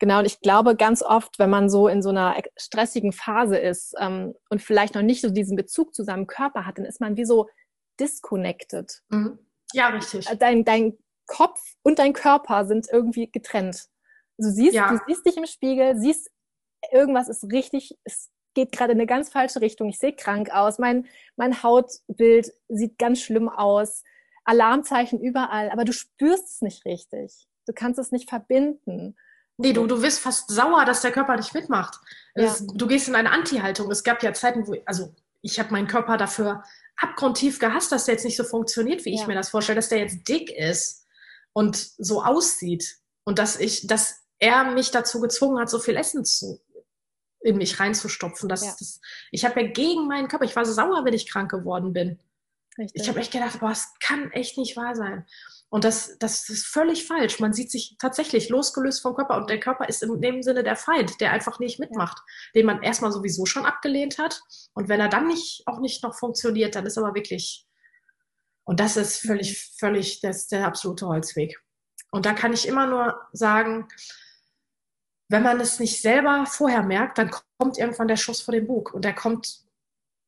[0.00, 3.94] Genau, und ich glaube ganz oft, wenn man so in so einer stressigen Phase ist
[4.00, 7.18] ähm, und vielleicht noch nicht so diesen Bezug zu seinem Körper hat, dann ist man
[7.18, 7.48] wie so
[8.00, 9.02] disconnected.
[9.10, 9.38] Mhm.
[9.72, 10.28] Ja, richtig.
[10.28, 10.96] Äh, dein, dein
[11.26, 13.86] Kopf und dein Körper sind irgendwie getrennt.
[14.38, 14.90] Du siehst, ja.
[14.90, 16.30] du siehst dich im Spiegel, siehst,
[16.92, 19.88] irgendwas ist richtig, es geht gerade in eine ganz falsche Richtung.
[19.88, 24.02] Ich sehe krank aus, mein, mein Hautbild sieht ganz schlimm aus,
[24.44, 27.46] Alarmzeichen überall, aber du spürst es nicht richtig.
[27.66, 29.16] Du kannst es nicht verbinden.
[29.58, 32.00] Nee, du, du wirst fast sauer, dass der Körper nicht mitmacht.
[32.34, 32.44] Ja.
[32.44, 33.90] Es, du gehst in eine Anti-Haltung.
[33.90, 36.62] Es gab ja Zeiten, wo, also ich habe meinen Körper dafür
[36.96, 39.20] abgrundtief gehasst, dass der jetzt nicht so funktioniert, wie ja.
[39.20, 41.06] ich mir das vorstelle, dass der jetzt dick ist
[41.52, 46.24] und so aussieht und dass ich, dass er mich dazu gezwungen hat, so viel Essen
[46.24, 46.60] zu
[47.42, 48.48] in mich reinzustopfen.
[48.48, 48.74] Das, ja.
[48.78, 51.92] das, ich habe ja gegen meinen Körper, ich war so sauer, wenn ich krank geworden
[51.92, 52.18] bin.
[52.78, 53.02] Richtig.
[53.02, 55.26] Ich habe echt gedacht, boah, es kann echt nicht wahr sein.
[55.70, 57.38] Und das, das ist völlig falsch.
[57.38, 60.74] Man sieht sich tatsächlich losgelöst vom Körper und der Körper ist in dem Sinne der
[60.74, 62.18] Feind, der einfach nicht mitmacht,
[62.56, 64.42] den man erstmal sowieso schon abgelehnt hat.
[64.74, 67.66] Und wenn er dann nicht, auch nicht noch funktioniert, dann ist aber wirklich,
[68.64, 71.56] und das ist völlig, völlig, das der absolute Holzweg.
[72.10, 73.86] Und da kann ich immer nur sagen,
[75.28, 78.92] wenn man es nicht selber vorher merkt, dann kommt irgendwann der Schuss vor den Bug
[78.92, 79.60] und der kommt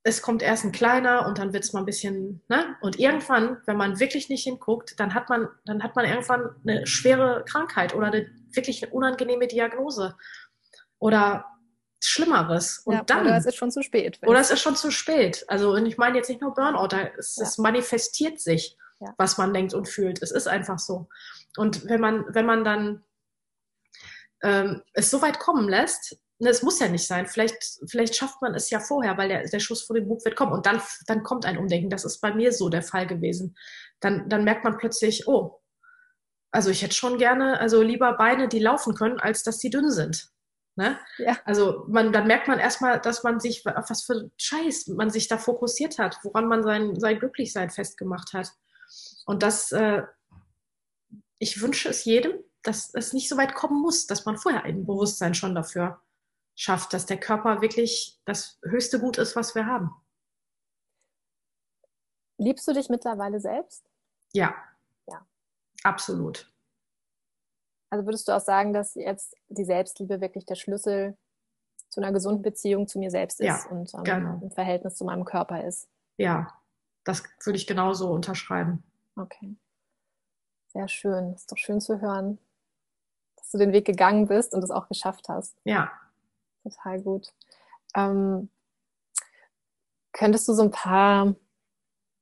[0.05, 2.77] es kommt erst ein kleiner und dann wird es mal ein bisschen, ne?
[2.81, 6.87] Und irgendwann, wenn man wirklich nicht hinguckt, dann hat man, dann hat man irgendwann eine
[6.87, 10.17] schwere Krankheit oder eine wirklich eine unangenehme Diagnose.
[10.99, 11.47] Oder
[12.03, 12.79] Schlimmeres.
[12.85, 13.27] Und ja, dann.
[13.27, 14.19] Oder es ist schon zu spät.
[14.27, 15.45] Oder es ist schon zu spät.
[15.49, 17.45] Also, und ich meine jetzt nicht nur Burnout, da ist, ja.
[17.45, 19.15] es manifestiert sich, ja.
[19.19, 20.21] was man denkt und fühlt.
[20.21, 21.09] Es ist einfach so.
[21.57, 23.05] Und wenn man, wenn man dann
[24.43, 27.27] ähm, es so weit kommen lässt, es muss ja nicht sein.
[27.27, 30.37] Vielleicht, vielleicht schafft man es ja vorher, weil der, der Schuss vor dem Bug wird
[30.37, 30.53] kommen.
[30.53, 31.91] Und dann, dann kommt ein Umdenken.
[31.91, 33.57] Das ist bei mir so der Fall gewesen.
[34.01, 35.61] Dann, dann merkt man plötzlich, oh,
[36.51, 39.91] also ich hätte schon gerne, also lieber Beine, die laufen können, als dass die dünn
[39.91, 40.31] sind.
[40.75, 40.99] Ne?
[41.19, 41.39] Ja.
[41.45, 45.29] Also man, dann merkt man erstmal, dass man sich, auf was für Scheiß man sich
[45.29, 48.53] da fokussiert hat, woran man sein, sein Glücklichsein festgemacht hat.
[49.27, 50.03] Und das, äh,
[51.39, 52.33] ich wünsche es jedem,
[52.63, 56.01] dass es nicht so weit kommen muss, dass man vorher ein Bewusstsein schon dafür
[56.55, 59.91] schafft, dass der Körper wirklich das höchste Gut ist, was wir haben.
[62.39, 63.89] Liebst du dich mittlerweile selbst?
[64.33, 64.55] Ja.
[65.07, 65.25] Ja.
[65.85, 66.53] Absolut.
[67.91, 71.17] Also würdest du auch sagen, dass jetzt die Selbstliebe wirklich der Schlüssel
[71.91, 74.41] zu einer gesunden Beziehung zu mir selbst ist ja, und ähm, genau.
[74.43, 75.89] im Verhältnis zu meinem Körper ist?
[76.17, 76.59] Ja,
[77.05, 78.83] das würde ich genauso unterschreiben.
[79.17, 79.57] Okay.
[80.69, 81.35] Sehr schön.
[81.35, 82.39] Ist doch schön zu hören,
[83.37, 85.55] dass du den Weg gegangen bist und es auch geschafft hast.
[85.65, 85.93] Ja,
[86.63, 87.29] total gut.
[87.95, 88.51] Ähm,
[90.13, 91.35] könntest du so ein paar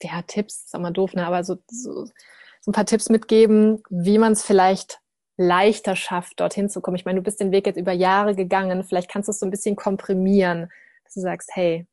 [0.02, 4.18] ja, Tipps, sag mal doof, ne, aber so, so, so ein paar Tipps mitgeben, wie
[4.18, 5.00] man es vielleicht
[5.36, 6.96] leichter schafft, dorthin zu kommen?
[6.96, 8.84] Ich meine, du bist den Weg jetzt über Jahre gegangen.
[8.84, 10.70] Vielleicht kannst du es so ein bisschen komprimieren,
[11.04, 11.86] dass du sagst, hey,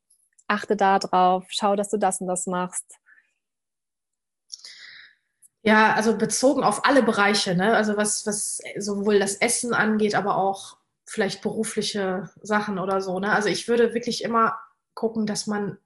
[0.46, 2.98] achte da drauf, schau, dass du das und das machst.
[5.62, 7.74] Ja, also bezogen auf alle Bereiche, ne?
[7.74, 10.77] Also was, was sowohl das Essen angeht, aber auch
[11.08, 13.32] vielleicht berufliche Sachen oder so, ne?
[13.32, 14.58] Also ich würde wirklich immer
[14.94, 15.78] gucken, dass man,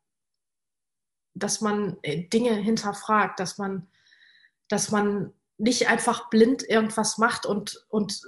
[1.35, 3.89] dass man äh, Dinge hinterfragt, dass man,
[4.69, 8.23] dass man nicht einfach blind irgendwas macht und, und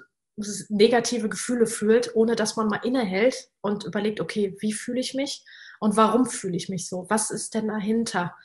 [0.69, 5.45] negative Gefühle fühlt, ohne dass man mal innehält und überlegt, okay, wie fühle ich mich
[5.81, 7.07] und warum fühle ich mich so?
[7.09, 8.37] Was ist denn dahinter?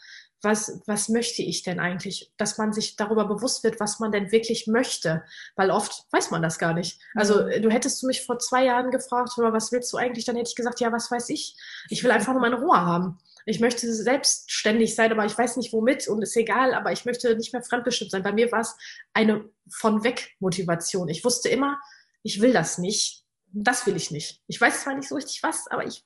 [0.41, 2.31] Was, was möchte ich denn eigentlich?
[2.37, 5.23] Dass man sich darüber bewusst wird, was man denn wirklich möchte.
[5.55, 6.99] Weil oft weiß man das gar nicht.
[7.13, 7.61] Also mhm.
[7.61, 10.25] du hättest du mich vor zwei Jahren gefragt, was willst du eigentlich?
[10.25, 11.55] Dann hätte ich gesagt, ja, was weiß ich?
[11.89, 13.19] Ich will einfach nur meine Ruhe haben.
[13.45, 17.35] Ich möchte selbstständig sein, aber ich weiß nicht womit und ist egal, aber ich möchte
[17.35, 18.23] nicht mehr fremdbestimmt sein.
[18.23, 18.75] Bei mir war es
[19.13, 21.09] eine von weg Motivation.
[21.09, 21.79] Ich wusste immer,
[22.23, 23.25] ich will das nicht.
[23.51, 24.41] Das will ich nicht.
[24.47, 26.05] Ich weiß zwar nicht so richtig was, aber ich,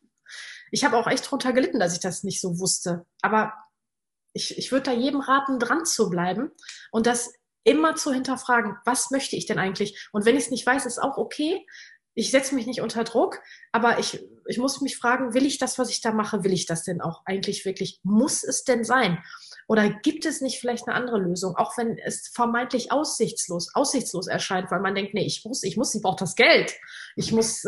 [0.72, 3.06] ich habe auch echt drunter gelitten, dass ich das nicht so wusste.
[3.22, 3.54] Aber
[4.34, 6.52] ich, ich würde da jedem raten, dran zu bleiben
[6.92, 10.10] und das immer zu hinterfragen, was möchte ich denn eigentlich?
[10.12, 11.66] Und wenn ich es nicht weiß, ist auch okay
[12.16, 15.80] ich setze mich nicht unter Druck, aber ich, ich muss mich fragen, will ich das,
[15.80, 18.00] was ich da mache, will ich das denn auch eigentlich wirklich?
[18.04, 19.24] Muss es denn sein?
[19.68, 24.72] Oder gibt es nicht vielleicht eine andere Lösung, auch wenn es vermeintlich aussichtslos, aussichtslos erscheint,
[24.72, 26.74] weil man denkt, nee, ich muss, ich muss, ich brauche das Geld.
[27.16, 27.64] Ich muss,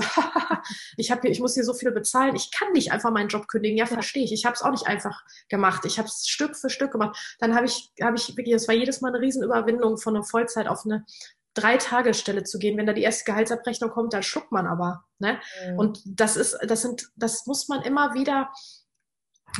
[0.97, 2.35] ich habe, ich muss hier so viel bezahlen.
[2.35, 3.77] Ich kann nicht einfach meinen Job kündigen.
[3.77, 4.33] Ja, verstehe ich.
[4.33, 5.85] Ich habe es auch nicht einfach gemacht.
[5.85, 7.35] Ich habe es Stück für Stück gemacht.
[7.39, 10.67] Dann habe ich, habe ich wirklich, das war jedes Mal eine Riesenüberwindung von einer Vollzeit
[10.67, 11.05] auf eine
[11.53, 12.77] drei Tagesstelle zu gehen.
[12.77, 15.05] Wenn da die erste Gehaltsabrechnung kommt, dann schluckt man aber.
[15.19, 15.39] Ne?
[15.69, 15.79] Mhm.
[15.79, 18.51] Und das ist, das sind, das muss man immer wieder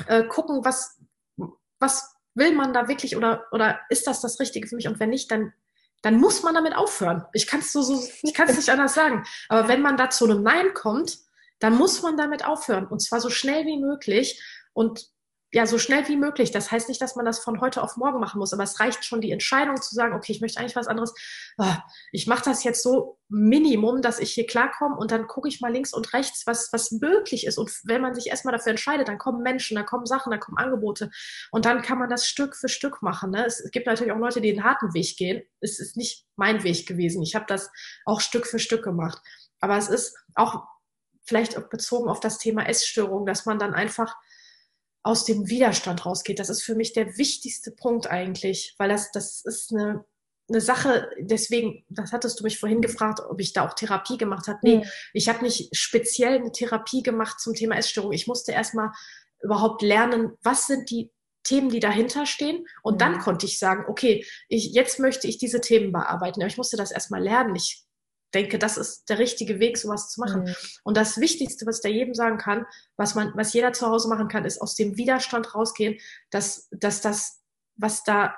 [0.07, 0.99] äh, gucken, was,
[1.79, 4.87] was will man da wirklich oder, oder ist das das Richtige für mich?
[4.87, 5.53] Und wenn nicht, dann,
[6.01, 7.25] dann muss man damit aufhören.
[7.33, 9.23] Ich kann es so, so, ich kann nicht anders sagen.
[9.49, 11.17] Aber wenn man da zu einem Nein kommt,
[11.59, 12.85] dann muss man damit aufhören.
[12.85, 14.41] Und zwar so schnell wie möglich.
[14.73, 15.09] Und
[15.55, 16.51] ja, so schnell wie möglich.
[16.51, 19.05] Das heißt nicht, dass man das von heute auf morgen machen muss, aber es reicht
[19.05, 21.13] schon die Entscheidung zu sagen, okay, ich möchte eigentlich was anderes.
[21.57, 21.77] Ah,
[22.11, 25.71] ich mache das jetzt so Minimum, dass ich hier klarkomme und dann gucke ich mal
[25.71, 27.57] links und rechts, was, was möglich ist.
[27.57, 30.57] Und wenn man sich erstmal dafür entscheidet, dann kommen Menschen, dann kommen Sachen, dann kommen
[30.57, 31.09] Angebote.
[31.51, 33.31] Und dann kann man das Stück für Stück machen.
[33.31, 33.45] Ne?
[33.45, 35.41] Es gibt natürlich auch Leute, die den harten Weg gehen.
[35.61, 37.23] Es ist nicht mein Weg gewesen.
[37.23, 37.71] Ich habe das
[38.03, 39.21] auch Stück für Stück gemacht.
[39.61, 40.65] Aber es ist auch
[41.23, 44.17] vielleicht bezogen auf das Thema Essstörung, dass man dann einfach
[45.05, 46.39] aus dem Widerstand rausgeht.
[46.39, 50.03] Das ist für mich der wichtigste Punkt eigentlich, weil das, das ist eine,
[50.49, 54.47] eine Sache, deswegen, das hattest du mich vorhin gefragt, ob ich da auch Therapie gemacht
[54.47, 54.57] habe.
[54.63, 54.83] Nee, mhm.
[55.13, 58.13] ich habe nicht speziell eine Therapie gemacht zum Thema Essstörung.
[58.13, 58.89] Ich musste erstmal
[59.43, 61.11] überhaupt lernen, was sind die
[61.43, 62.65] Themen, die dahinter stehen.
[62.81, 62.99] Und mhm.
[62.99, 66.41] dann konnte ich sagen, okay, ich, jetzt möchte ich diese Themen bearbeiten.
[66.41, 67.55] Aber ich musste das erstmal lernen.
[67.55, 67.84] Ich
[68.35, 70.43] denke, das ist der richtige Weg, sowas zu machen.
[70.43, 70.55] Mhm.
[70.83, 72.65] Und das Wichtigste, was ich da jedem sagen kann,
[72.97, 75.97] was man, was jeder zu Hause machen kann, ist aus dem Widerstand rausgehen,
[76.29, 77.41] dass, dass das,
[77.75, 78.35] was da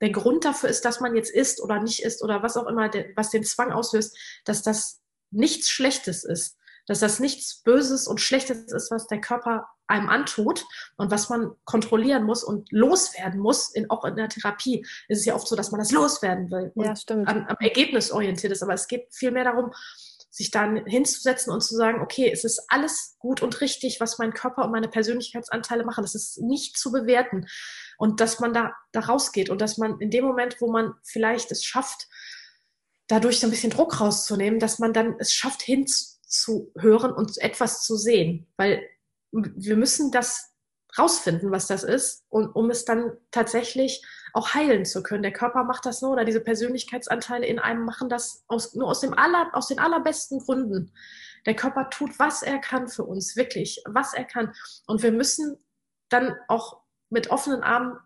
[0.00, 2.90] der Grund dafür ist, dass man jetzt isst oder nicht isst oder was auch immer,
[3.16, 6.56] was den Zwang auslöst, dass das nichts Schlechtes ist
[6.90, 10.64] dass das nichts Böses und Schlechtes ist, was der Körper einem antut
[10.96, 15.24] und was man kontrollieren muss und loswerden muss, in, auch in der Therapie ist es
[15.24, 17.28] ja oft so, dass man das loswerden will und ja, stimmt.
[17.28, 18.62] Am, am Ergebnis orientiert ist.
[18.62, 19.72] Aber es geht vielmehr darum,
[20.30, 24.32] sich dann hinzusetzen und zu sagen, okay, es ist alles gut und richtig, was mein
[24.32, 26.02] Körper und meine Persönlichkeitsanteile machen.
[26.02, 27.46] Das ist nicht zu bewerten.
[27.98, 31.50] Und dass man da, da rausgeht und dass man in dem Moment, wo man vielleicht
[31.50, 32.08] es schafft,
[33.08, 37.36] dadurch so ein bisschen Druck rauszunehmen, dass man dann es schafft, hinzusetzen zu hören und
[37.38, 38.82] etwas zu sehen, weil
[39.32, 40.50] wir müssen das
[40.98, 45.22] rausfinden, was das ist, und um es dann tatsächlich auch heilen zu können.
[45.22, 49.00] Der Körper macht das nur oder diese Persönlichkeitsanteile in einem machen das aus, nur aus,
[49.00, 50.92] dem aller, aus den allerbesten Gründen.
[51.46, 54.52] Der Körper tut, was er kann für uns, wirklich, was er kann.
[54.86, 55.56] Und wir müssen
[56.08, 57.98] dann auch mit offenen Armen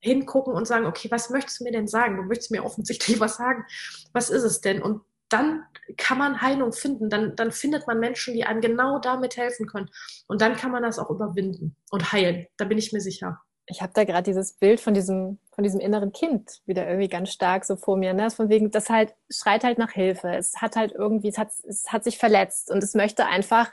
[0.00, 2.16] hingucken und sagen, okay, was möchtest du mir denn sagen?
[2.16, 3.64] Du möchtest mir offensichtlich was sagen.
[4.12, 4.82] Was ist es denn?
[4.82, 5.02] Und
[5.32, 5.64] dann
[5.96, 7.08] kann man Heilung finden.
[7.08, 9.88] Dann, dann findet man Menschen, die einem genau damit helfen können.
[10.26, 12.46] Und dann kann man das auch überwinden und heilen.
[12.56, 13.40] Da bin ich mir sicher.
[13.66, 17.30] Ich habe da gerade dieses Bild von diesem, von diesem inneren Kind wieder irgendwie ganz
[17.30, 18.12] stark so vor mir.
[18.12, 18.30] Ne?
[18.30, 20.28] Von wegen, das halt schreit halt nach Hilfe.
[20.34, 23.70] Es hat halt irgendwie, es hat, es hat sich verletzt und es möchte einfach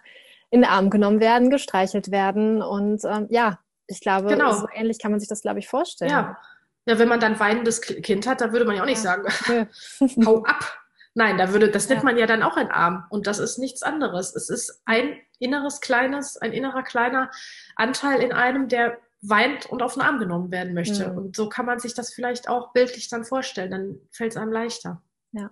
[0.51, 2.61] in den Arm genommen werden, gestreichelt werden.
[2.61, 4.53] Und ähm, ja, ich glaube, genau.
[4.53, 6.11] so ähnlich kann man sich das, glaube ich, vorstellen.
[6.11, 6.37] Ja.
[6.85, 9.17] ja, wenn man dann weinendes Kind hat, da würde man ja auch nicht ja.
[9.23, 9.69] sagen,
[10.25, 10.86] hau ab.
[11.17, 13.05] Nein, da würde, das nimmt man ja dann auch in Arm.
[13.09, 14.35] Und das ist nichts anderes.
[14.35, 17.31] Es ist ein inneres kleines, ein innerer kleiner
[17.75, 21.09] Anteil in einem, der weint und auf den Arm genommen werden möchte.
[21.09, 21.17] Mhm.
[21.17, 23.71] Und so kann man sich das vielleicht auch bildlich dann vorstellen.
[23.71, 25.01] Dann fällt es einem leichter.
[25.31, 25.49] Ja.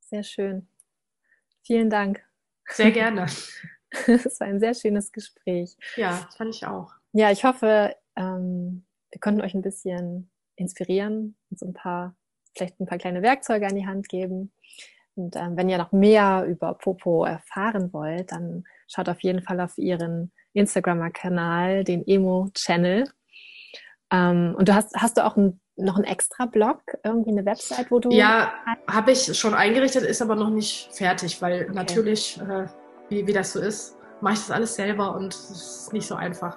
[0.00, 0.66] Sehr schön.
[1.62, 2.24] Vielen Dank.
[2.66, 3.26] Sehr gerne.
[4.06, 5.76] Es war ein sehr schönes Gespräch.
[5.94, 6.92] Ja, fand ich auch.
[7.12, 12.14] Ja, ich hoffe, ähm, wir konnten euch ein bisschen inspirieren und so ein paar,
[12.54, 14.52] vielleicht ein paar kleine Werkzeuge an die Hand geben.
[15.16, 19.60] Und ähm, wenn ihr noch mehr über Popo erfahren wollt, dann schaut auf jeden Fall
[19.60, 23.10] auf ihren Instagram-Kanal, den Emo-Channel.
[24.12, 27.90] Ähm, und du hast, hast du auch ein, noch einen extra Blog, irgendwie eine Website,
[27.90, 28.10] wo du.
[28.10, 28.52] Ja,
[28.88, 31.72] habe ich schon eingerichtet, ist aber noch nicht fertig, weil okay.
[31.72, 32.66] natürlich, äh,
[33.08, 36.14] wie, wie das so ist, mache ich das alles selber und es ist nicht so
[36.14, 36.56] einfach.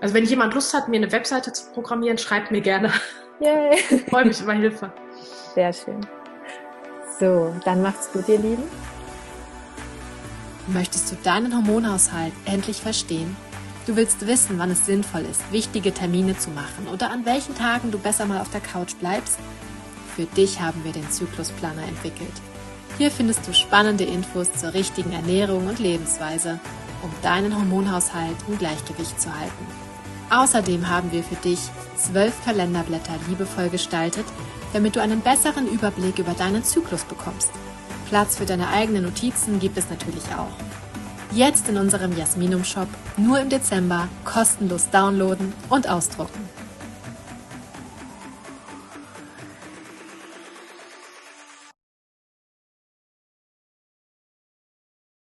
[0.00, 2.92] Also wenn jemand Lust hat, mir eine Webseite zu programmieren, schreibt mir gerne.
[3.40, 3.78] Yay.
[3.90, 4.92] Ich freue mich über Hilfe.
[5.54, 6.00] Sehr schön.
[7.18, 8.62] So, dann macht's gut, ihr Lieben.
[10.68, 13.36] Möchtest du deinen Hormonhaushalt endlich verstehen?
[13.86, 17.90] Du willst wissen, wann es sinnvoll ist, wichtige Termine zu machen oder an welchen Tagen
[17.90, 19.38] du besser mal auf der Couch bleibst?
[20.14, 22.32] Für dich haben wir den Zyklusplaner entwickelt.
[22.98, 26.60] Hier findest du spannende Infos zur richtigen Ernährung und Lebensweise,
[27.02, 29.66] um deinen Hormonhaushalt im Gleichgewicht zu halten.
[30.30, 31.60] Außerdem haben wir für dich
[31.96, 34.26] zwölf Kalenderblätter liebevoll gestaltet,
[34.72, 37.50] damit du einen besseren Überblick über deinen Zyklus bekommst.
[38.08, 40.52] Platz für deine eigenen Notizen gibt es natürlich auch.
[41.32, 46.57] Jetzt in unserem Jasminum Shop nur im Dezember kostenlos downloaden und ausdrucken.